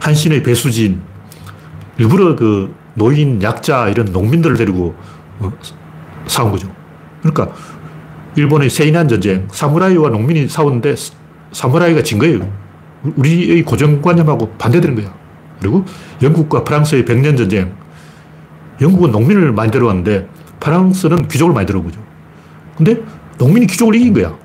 [0.00, 1.00] 한신의 배수진
[1.98, 4.94] 일부러 그 노인, 약자 이런 농민들을 데리고
[5.40, 5.52] 어,
[6.26, 6.68] 싸운 거죠.
[7.22, 7.54] 그러니까
[8.36, 10.94] 일본의 세인한 전쟁, 사무라이와 농민이 싸웠는데
[11.52, 12.50] 사무라이가 진 거예요.
[13.16, 15.14] 우리의 고정관념하고 반대되는 거야.
[15.60, 15.84] 그리고
[16.22, 17.72] 영국과 프랑스의 백년 전쟁.
[18.80, 20.28] 영국은 농민을 많이 데려왔는데
[20.60, 22.00] 프랑스는 귀족을 많이 데려온 거죠.
[22.76, 23.00] 근데
[23.38, 24.36] 농민이 귀족을 이긴 거야.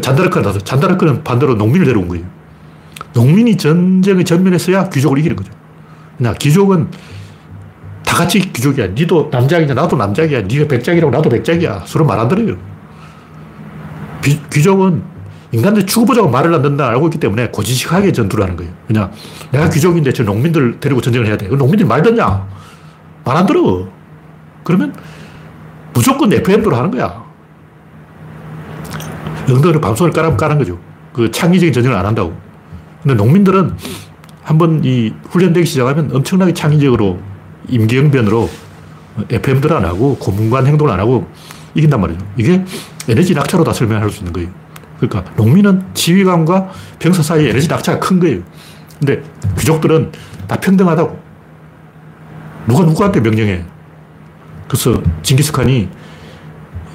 [0.00, 2.24] 잔다르크가 나서 잔다르크는 반대로 농민을 데려온 거예요.
[3.12, 5.52] 농민이 전쟁의 전면에 서야 귀족을 이기는 거죠.
[6.18, 6.88] 나 귀족은
[8.04, 8.88] 다 같이 귀족이야.
[8.88, 10.42] 니도 남작이냐, 나도 남작이야.
[10.42, 11.84] 니가 백작이라고 나도 백작이야.
[11.86, 12.56] 서로 말 안 들어요.
[14.24, 15.02] 귀, 귀족은
[15.52, 18.72] 인간들 추구보자고 말을 안 듣는다 알고 있기 때문에 고지식하게 전투를 하는 거예요.
[18.88, 19.12] 그냥
[19.52, 21.46] 내가 귀족인데 저 농민들 데리고 전쟁을 해야 돼.
[21.46, 22.46] 그 농민들이 말 듣냐?
[23.24, 23.86] 말 안 들어.
[24.64, 24.94] 그러면
[25.92, 27.22] 무조건 FM대로 하는 거야.
[29.48, 30.78] 영덕으로 방송을 깔아 까는 거죠.
[31.12, 32.34] 그 창의적인 전쟁을 안 한다고.
[33.02, 33.76] 근데 농민들은
[34.42, 37.18] 한번 이 훈련되기 시작하면 엄청나게 창의적으로
[37.68, 38.48] 임기응변으로
[39.30, 41.28] FM들 안 하고 고문관 행동을 안 하고
[41.74, 42.24] 이긴단 말이죠.
[42.36, 42.64] 이게
[43.08, 44.48] 에너지 낙차로 다 설명할 수 있는 거예요.
[44.98, 48.40] 그러니까 농민은 지휘관과 병사 사이에 에너지 낙차가 큰 거예요.
[48.98, 49.22] 근데
[49.58, 50.12] 귀족들은
[50.46, 51.22] 다 평등하다고.
[52.66, 53.64] 누가 누구한테 명령해.
[54.68, 55.88] 그래서 징기스칸이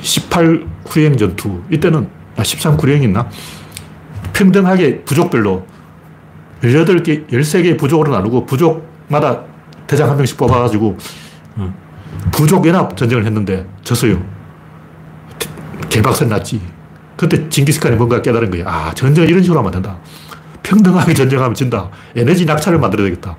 [0.02, 3.30] 18 후행 전투, 이때는 아, 13 구령 있나?
[4.34, 5.66] 평등하게 부족별로
[6.64, 9.44] 18개, 13개의 부족으로 나누고 부족마다
[9.86, 10.98] 대장 한 명씩 뽑아가지고
[11.58, 11.74] 어,
[12.32, 14.39] 부족 연합 전쟁을 했는데 졌어요.
[15.90, 16.62] 개박살 났지.
[17.18, 18.64] 그때 징기스칸이 뭔가 깨달은 거야.
[18.66, 19.98] 아, 전쟁을 이런 식으로 하면 된다.
[20.64, 21.90] 평등하게 전쟁하면 진다.
[22.16, 23.36] 에너지 낙차를 만들어야 되겠다.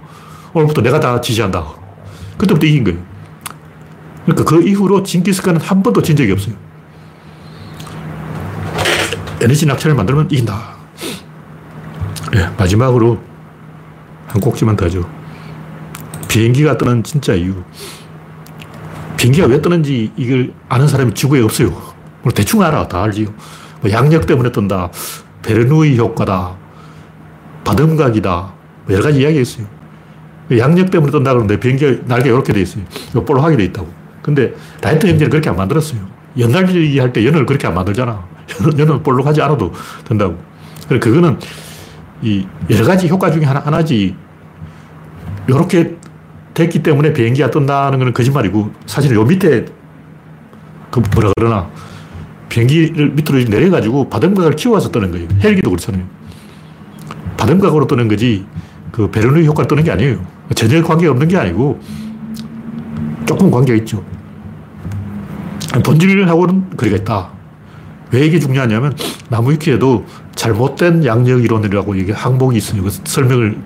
[0.53, 1.65] 오늘부터 내가 다 지시한다.
[2.37, 2.99] 그때부터 이긴 거예요.
[4.25, 6.55] 그러니까 그 이후로 징기스칸은 한 번도 진 적이 없어요.
[9.41, 10.77] 에너지 낙차를 만들면 이긴다.
[12.37, 13.19] 예, 마지막으로
[14.27, 15.09] 한 꼭지만 더 하죠.
[16.29, 17.55] 비행기가 뜨는 진짜 이유.
[19.17, 21.89] 비행기가 왜 뜨는지 이걸 아는 사람이 지구에 없어요.
[22.23, 22.89] 뭐 대충 알아.
[22.89, 23.29] 다 알지요.
[23.81, 24.91] 뭐 양력 때문에 뜬다.
[25.43, 26.55] 베르누이 효과다.
[27.64, 28.53] 바람각이다.
[28.87, 29.66] 뭐 여러 가지 이야기가 있어요.
[30.59, 32.83] 양력 때문에 뜬다 그러는데 비행기 날개 이렇게 돼 있어요.
[33.12, 33.89] 볼록하게 돼 있다고.
[34.23, 34.53] 근데
[34.83, 36.01] 라이트 형제는 그렇게 안 만들었어요.
[36.39, 38.25] 연날리기 할 때 연을 그렇게 안 만들잖아.
[38.79, 39.73] 연은 볼록하지 않아도
[40.07, 40.37] 된다고.
[40.89, 41.39] 그거는
[42.23, 44.14] 이 여러 가지 효과 중에 하나, 하나지.
[45.49, 45.97] 이렇게
[46.55, 49.64] 됐기 때문에 비행기가 뜬다는 것은 거짓말이고 사실 요 밑에
[50.91, 51.71] 그 뭐라 그러나
[52.51, 55.29] 비행기를 밑으로 내려가지고 바람각을 키워서 뜨는 거예요.
[55.43, 56.05] 헬기도 그렇잖아요.
[57.39, 58.45] 바람각으로 뜨는 거지
[58.93, 60.21] 그 베르누이 효과를 뜨는 게 아니에요.
[60.55, 61.81] 전혀 관계가 없는 게 아니고
[63.25, 64.05] 조금 관계가 있죠.
[65.85, 67.31] 본질하고는 거리가 있다.
[68.13, 68.95] 왜 이게 중요하냐면
[69.29, 72.83] 나무위키에도 잘못된 양력 이론이라고 이게 항목이 있어요.
[72.83, 73.57] 그 설명을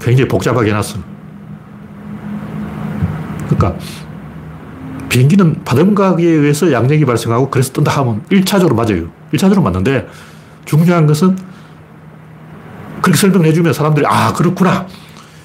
[0.00, 0.98] 굉장히 복잡하게 해놨어.
[3.48, 3.76] 그러니까
[5.14, 9.10] 비행기는 바람각에 의해서 양력이 발생하고 그래서 뜬다 하면 1차적으로 맞아요.
[9.32, 10.08] 1차적으로 맞는데
[10.64, 11.38] 중요한 것은
[13.00, 14.88] 그렇게 설명을 해주면 사람들이 아 그렇구나.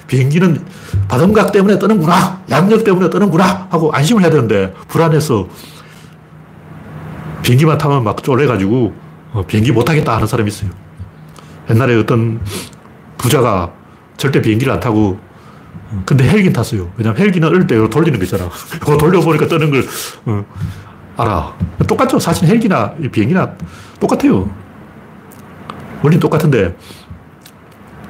[0.08, 0.66] 비행기는
[1.06, 2.40] 바람각 때문에 뜨는구나.
[2.50, 3.68] 양력 때문에 뜨는구나.
[3.70, 5.46] 하고 안심을 해야 되는데 불안해서
[7.44, 8.92] 비행기만 타면 막 쫄래가지고
[9.34, 10.70] 어, 비행기 못하겠다 하는 사람이 있어요.
[11.70, 12.40] 옛날에 어떤
[13.18, 13.72] 부자가
[14.16, 15.29] 절대 비행기를 안 타고 어,
[16.06, 16.90] 근데 헬기는 탔어요.
[16.96, 18.48] 왜냐면 헬기는 어릴 때 돌리는 거 있잖아.
[18.80, 19.84] 그거 돌려보니까 뜨는 걸
[20.26, 20.44] 어,
[21.16, 21.54] 알아.
[21.86, 22.18] 똑같죠.
[22.18, 23.56] 사실 헬기나 비행기나
[23.98, 24.48] 똑같아요.
[26.02, 26.76] 원리 똑같은데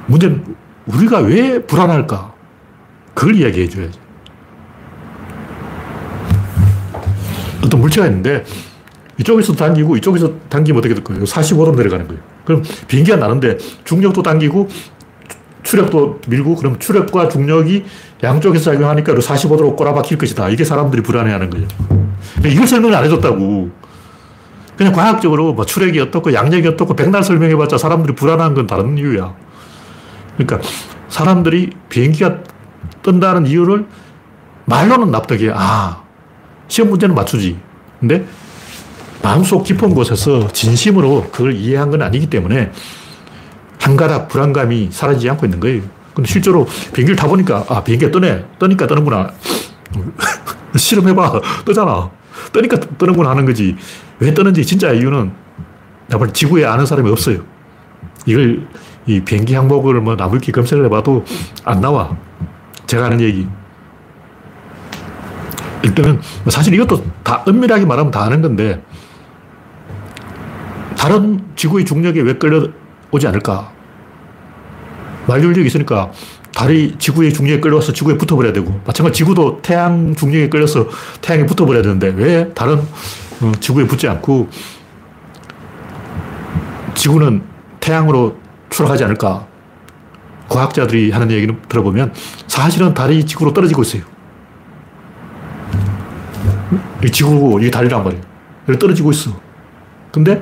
[0.05, 0.55] 문제는
[0.85, 2.33] 우리가 왜 불안할까?
[3.13, 3.99] 그걸 이야기해 줘야지.
[7.63, 8.43] 어떤 물체가 있는데
[9.17, 11.23] 이쪽에서 당기고 이쪽에서 당기면 어떻게 될 거예요?
[11.23, 12.21] 45도로 내려가는 거예요.
[12.45, 14.67] 그럼 비행기가 나는데 중력도 당기고
[15.63, 17.85] 추력도 밀고 그럼 추력과 중력이
[18.23, 20.49] 양쪽에서 작용하니까 45도로 꼬라박힐 것이다.
[20.49, 21.67] 이게 사람들이 불안해하는 거예요.
[22.45, 23.69] 이걸 설명을 안 해줬다고.
[24.77, 29.35] 그냥 과학적으로 뭐 추력이 어떻고 양력이 어떻고 백날 설명해봤자 사람들이 불안한 건 다른 이유야.
[30.37, 30.67] 그러니까
[31.09, 32.39] 사람들이 비행기가
[33.03, 33.85] 뜬다는 이유를
[34.65, 35.51] 말로는 납득해.
[35.53, 36.01] 아,
[36.67, 37.59] 시험 문제는 맞추지.
[37.99, 38.25] 근데
[39.21, 42.71] 마음속 깊은 곳에서 진심으로 그걸 이해한 건 아니기 때문에
[43.81, 45.81] 한가닥 불안감이 사라지지 않고 있는 거예요.
[46.13, 48.45] 근데 실제로 비행기를 타보니까, 아, 비행기가 떠네.
[48.59, 49.31] 떠니까 떠는구나.
[50.77, 51.41] 실험해봐.
[51.65, 52.09] 뜨잖아.
[52.53, 53.75] 떠니까 떠는구나 하는 거지.
[54.19, 55.31] 왜 떠는지 진짜 이유는
[56.07, 57.43] 나발 지구에 아는 사람이 없어요.
[58.25, 58.67] 이걸
[59.07, 61.25] 이 비행기 항목을 뭐 나물기 검색을 해봐도
[61.65, 62.15] 안 나와.
[62.85, 63.47] 제가 하는 얘기.
[65.83, 68.83] 일단은 뭐 사실 이것도 다 은밀하게 말하면 다 아는 건데
[70.95, 72.67] 다른 지구의 중력에 왜 끌려
[73.11, 73.71] 오지 않을까?
[75.27, 76.11] 만류력이 있으니까
[76.53, 80.87] 달이 지구의 중력에 끌려와서 지구에 붙어버려야 되고 마찬가지 지구도 태양 중력에 끌려서
[81.21, 82.79] 태양에 붙어버려야 되는데 왜 다른
[83.41, 84.49] 어, 지구에 붙지 않고
[86.95, 87.43] 지구는
[87.79, 88.37] 태양으로
[88.69, 89.47] 추락하지 않을까?
[90.49, 92.13] 과학자들이 하는 얘기는 들어보면
[92.47, 94.03] 사실은 달이 지구로 떨어지고 있어요.
[97.03, 98.23] 이 지구고 이 달이란 말이에요.
[98.77, 99.31] 떨어지고 있어.
[100.11, 100.41] 근데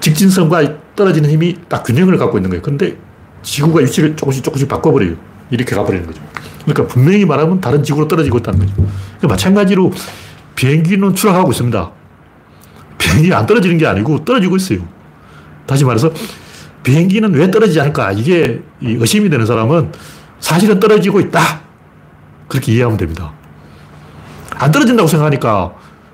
[0.00, 0.62] 직진선과
[1.00, 2.60] 떨어지는 힘이 딱 균형을 갖고 있는 거예요.
[2.62, 2.98] 근데
[3.42, 5.14] 지구가 위치를 조금씩 조금씩 바꿔버려요.
[5.50, 6.20] 이렇게 가버리는 거죠.
[6.66, 8.74] 그러니까 분명히 말하면 다른 지구로 떨어지고 있다는 거죠.
[8.74, 9.92] 그러니까 마찬가지로
[10.56, 11.90] 비행기는 추락하고 있습니다.
[12.98, 14.86] 비행기가 안 떨어지는 게 아니고 떨어지고 있어요.
[15.64, 16.12] 다시 말해서
[16.82, 18.12] 비행기는 왜 떨어지지 않을까?
[18.12, 19.92] 이게 의심이 되는 사람은
[20.38, 21.62] 사실은 떨어지고 있다.
[22.46, 23.32] 그렇게 이해하면 됩니다.
[24.50, 25.72] 안 떨어진다고 생각하니까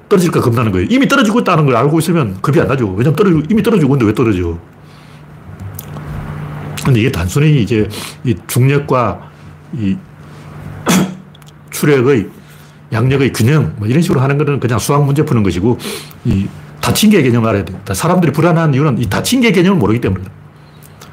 [0.08, 0.86] 떨어질까 겁나는 거예요.
[0.88, 2.88] 이미 떨어지고 있다는 걸 알고 있으면 겁이 안 나죠.
[2.90, 4.56] 왜냐면 떨어지고, 이미 떨어지고 있는데 왜 떨어져?
[6.86, 7.88] 근데 이게 단순히 이제
[8.22, 9.28] 이 중력과
[9.72, 9.96] 이
[11.70, 12.28] 추력의
[12.92, 15.78] 양력의 균형 뭐 이런 식으로 하는 거는 그냥 수학 문제 푸는 것이고
[16.26, 16.46] 이
[16.80, 17.80] 닫힌 개 개념을 알아야 돼요.
[17.92, 20.32] 사람들이 불안한 이유는 이 닫힌 개 개념을 모르기 때문입니다.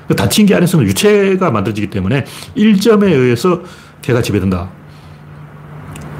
[0.07, 3.63] 그 닫힌 개 안에서는 유체가 만들어지기 때문에 1점에 의해서
[4.03, 4.69] 개가 지배된다.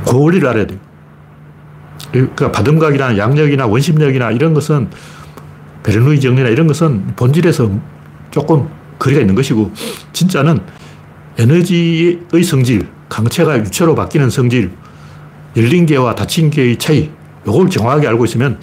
[0.08, 0.80] 그 원리를 알아야 돼요.
[2.12, 4.90] 그러니까 바듬각이나 양력이나 원심력이나 이런 것은
[5.84, 7.70] 베르누이 정리나 이런 것은 본질에서
[8.32, 8.68] 조금
[9.00, 9.72] 거리가 있는 것이고
[10.14, 10.62] 진짜는
[11.38, 14.72] 에너지의 성질, 강체가 유체로 바뀌는 성질,
[15.56, 17.10] 열린 계와 닫힌 계의 차이,
[17.48, 18.60] 이걸 정확하게 알고 있으면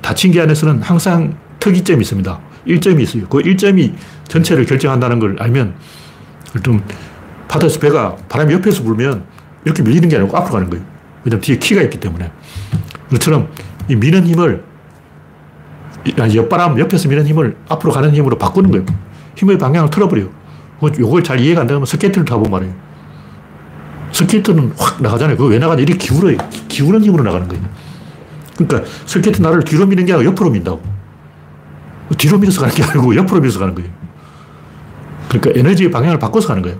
[0.00, 2.40] 닫힌 계 안에서는 항상 특이점이 있습니다.
[2.66, 3.26] 1점이 있어요.
[3.28, 3.94] 그 1점이
[4.28, 5.74] 전체를 결정한다는 걸 알면
[6.62, 6.82] 좀
[7.48, 9.24] 바다에서 배가 바람이 옆에서 불면
[9.64, 10.84] 이렇게 밀리는 게 아니고 앞으로 가는 거예요.
[11.24, 12.30] 왜냐면 뒤에 키가 있기 때문에.
[13.10, 13.48] 그처럼
[13.88, 14.64] 이 미는 힘을
[16.34, 18.86] 옆바람 옆에서 미는 힘을 앞으로 가는 힘으로 바꾸는 거예요.
[19.38, 20.28] 힘의 방향을 틀어버려요.
[20.98, 22.74] 요걸 잘 이해가 안 되면 스케이트를 타보면 말이에요.
[24.12, 25.36] 스케이트는 확 나가잖아요.
[25.36, 25.82] 그거 왜 나가냐?
[25.82, 26.36] 이렇게 기울어요.
[26.66, 27.62] 기우는 힘으로 나가는 거예요.
[28.56, 30.82] 그러니까 스케이트 나를 뒤로 미는 게 아니라 옆으로 민다고.
[32.16, 33.90] 뒤로 밀어서 가는 게 아니고 옆으로 밀어서 가는 거예요.
[35.28, 36.78] 그러니까 에너지의 방향을 바꿔서 가는 거예요.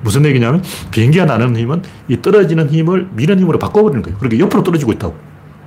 [0.00, 4.18] 무슨 얘기냐면 비행기가 나는 힘은 이 떨어지는 힘을 미는 힘으로 바꿔버리는 거예요.
[4.18, 5.16] 그러니까 옆으로 떨어지고 있다고.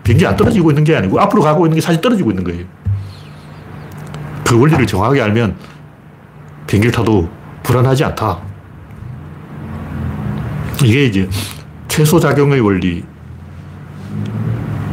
[0.03, 2.65] 비행기 안 떨어지고 있는 게 아니고 앞으로 가고 있는 게 사실 떨어지고 있는 거예요.
[4.45, 5.55] 그 원리를 정확하게 알면
[6.67, 7.27] 비행기를 타도
[7.63, 8.39] 불안하지 않다.
[10.83, 11.27] 이게 이제
[11.87, 13.03] 최소작용의 원리,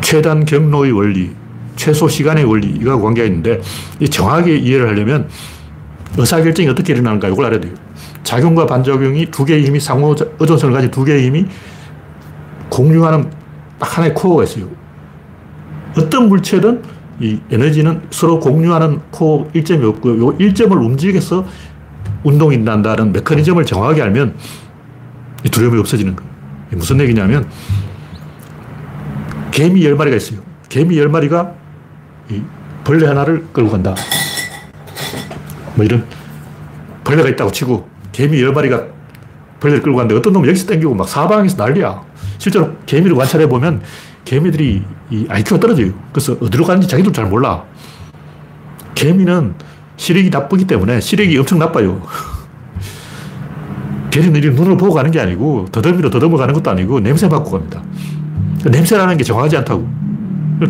[0.01, 1.33] 최단 경로의 원리,
[1.77, 3.61] 최소 시간의 원리, 이거 관계가 있는데,
[4.11, 5.29] 정확하게 이해를 하려면
[6.17, 7.75] 의사결정이 어떻게 일어나는가 이걸 알아야 돼요.
[8.23, 11.47] 작용과 반작용이 두 개의 힘이 상호 의존성을 가진 두 개의 힘이
[12.71, 13.31] 공유하는
[13.79, 14.69] 딱 하나의 코어가 있어요.
[15.99, 16.83] 어떤 물체든
[17.21, 20.27] 이 에너지는 서로 공유하는 코어 일점이 없고요.
[20.27, 21.47] 요 일점을 움직여서
[22.25, 24.35] 운동이 난다는 메커니즘을 정확하게 알면
[25.45, 26.31] 이 두려움이 없어지는 거예요.
[26.73, 27.49] 무슨 얘기냐면
[29.51, 30.41] 개미 10마리가 있어요.
[30.69, 31.53] 개미 10마리가
[32.83, 33.95] 벌레 하나를 끌고 간다.
[35.77, 36.05] 뭐 이런
[37.05, 38.89] 벌레가 있다고 치고 개미 10마리가
[39.61, 42.03] 벌레를 끌고 갔는데 어떤 놈은 여기서 땡기고 막 사방에서 난리야.
[42.39, 43.83] 실제로 개미를 관찰해 보면
[44.25, 45.93] 개미들이 이 IQ가 떨어져요.
[46.13, 47.65] 그래서 어디로 가는지 자기도 잘 몰라.
[48.95, 49.55] 개미는
[49.97, 52.03] 시력이 나쁘기 때문에 시력이 엄청 나빠요.
[54.11, 57.83] 개는 이 눈으로 보고 가는 게 아니고 더듬이로 더듬어 가는 것도 아니고 냄새 맡고 갑니다.
[58.65, 60.05] 냄새라는 게 정확하지 않다고.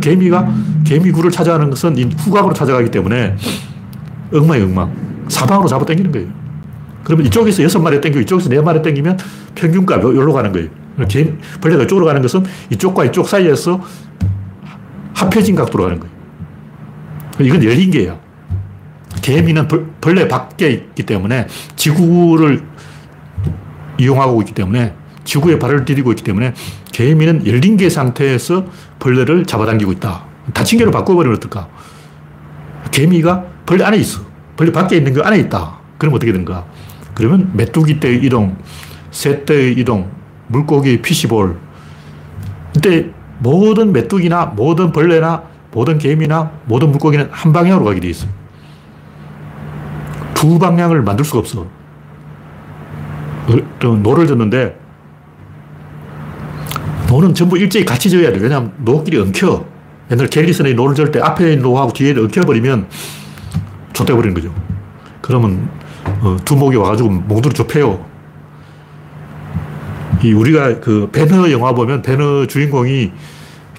[0.00, 0.52] 개미가
[0.84, 3.36] 개미굴을 찾아가는 것은 후각으로 찾아가기 때문에
[4.32, 4.90] 엉망이 엉망.
[5.28, 6.28] 사방으로 잡아 당기는 거예요.
[7.05, 9.18] 그러면 이쪽에서 여섯 마리 당기고 이쪽에서 네 마리 당기면
[9.55, 10.68] 평균값 여기로 가는 거예요.
[11.09, 13.80] 개, 벌레가 이쪽으로 가는 것은 이쪽과 이쪽 사이에서
[15.14, 16.14] 합해진 각도로 가는 거예요.
[17.40, 18.18] 이건 열린 개야.
[19.22, 19.68] 개미는
[20.01, 22.62] 벌레 밖에 있기 때문에 지구를
[23.99, 26.53] 이용하고 있기 때문에 지구에 발을 디디고 있기 때문에
[26.92, 28.66] 개미는 열린 개 상태에서
[28.99, 30.24] 벌레를 잡아당기고 있다.
[30.53, 31.68] 닫힌 개로 바꿔버리면 어떨까?
[32.90, 34.20] 개미가 벌레 안에 있어.
[34.57, 35.78] 벌레 밖에 있는 거 안에 있다.
[35.99, 36.66] 그럼 어떻게 되는가?
[37.14, 38.57] 그러면 메뚜기 떼의 이동,
[39.11, 40.11] 새 떼의 이동,
[40.59, 41.57] 물고기 fish ball.
[42.72, 45.42] 근데 모든 메뚜기나 모든 벌레나
[45.72, 48.30] 모든 개미나 모든 물고기는 한 방향으로 가게 돼 있어요.
[50.34, 51.66] 두 방향을 만들 수가 없어.
[54.02, 54.78] 노를 젓는데
[57.09, 58.38] 노는 전부 일제히 같이 저어야 돼.
[58.38, 59.64] 왜냐하면 노끼리 엉켜.
[60.11, 62.86] 옛날 갤리선의 노를 저을 때 앞에 있는 노하고 뒤에 엉켜버리면
[63.92, 64.55] 좆돼버리는 거죠.
[65.20, 65.68] 그러면
[66.20, 68.13] 어, 두목이 와가지고 몽둥이 줘패요.
[70.24, 73.12] 이 우리가 그 벤허 영화 보면 벤허 주인공이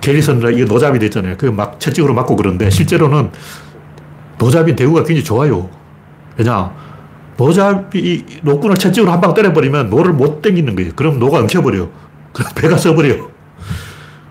[0.01, 1.37] 갤리선이라 이게 노잡이 됐잖아요.
[1.37, 3.31] 그 막 채찍으로 맞고 그러는데 실제로는
[4.37, 5.69] 노잡이 대우가 굉장히 좋아요.
[6.37, 6.71] 왜냐
[7.37, 10.91] 노잡이 노꾼을 채찍으로 한 방 때려버리면 노를 못 땡기는 거예요.
[10.95, 11.89] 그럼 노가 엉켜버려.
[12.31, 13.15] 그럼 배가 서버려.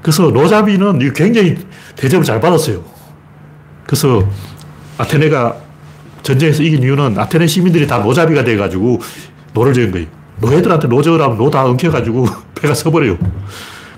[0.03, 1.57] 그래서 노잡이는 굉장히
[1.97, 2.85] 대접을 잘 받았어요.
[3.87, 4.23] 그래서
[4.99, 5.57] 아테네가
[6.23, 9.01] 전쟁에서 이긴 이유는 아테네 시민들이 다 노잡이가 돼가지고
[9.55, 10.07] 노를 저은 거예요.
[10.41, 13.17] 노예들한테 노 저으라면 노 다 엉켜가지고 배가 서버려요.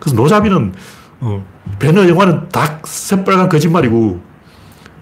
[0.01, 0.73] 그래서 노잡이는,
[1.21, 1.45] 어,
[1.79, 4.21] 벤허 영화는 다 새빨간 거짓말이고,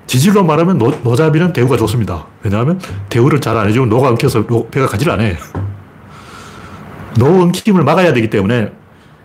[0.06, 2.26] 지질로 말하면 노, 노잡이는 대우가 좋습니다.
[2.42, 5.36] 왜냐하면 대우를 잘 안 해주면 노가 엉켜서 노, 배가 가지를 안 해.
[7.18, 8.72] 노 엉킴을 막아야 되기 때문에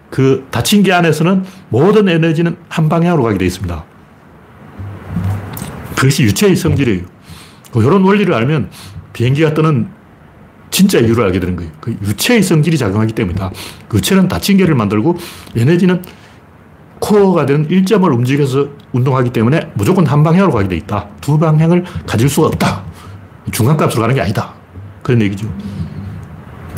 [0.10, 3.84] 그 닫힌 게 안에서는 모든 에너지는 한 방향으로 가게 되어 있습니다.
[5.95, 7.03] 그것이 유체의 성질이에요.
[7.76, 8.70] 이런 뭐 원리를 알면
[9.14, 9.89] 비행기가 뜨는
[10.72, 11.72] 진짜 이유를 알게 되는 거예요.
[11.80, 13.51] 그 유체의 성질이 작용하기 때문이다.
[13.88, 15.17] 그 유체는 닫힌 개를 만들고
[15.55, 16.03] 에너지는
[16.99, 21.07] 코어가 되는 일점을 움직여서 운동하기 때문에 무조건 한 방향으로 가게 돼 있다.
[21.22, 22.84] 두 방향을 가질 수가 없다.
[23.51, 24.53] 중간값으로 가는 게 아니다.
[25.01, 25.47] 그런 얘기죠.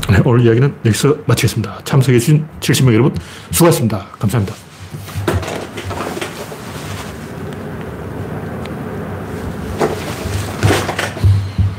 [0.09, 1.79] 네, 오늘 이야기는 여기서 마치겠습니다.
[1.83, 3.15] 참석해주신 70명 여러분
[3.51, 4.07] 수고하셨습니다.
[4.19, 4.70] 감사합니다.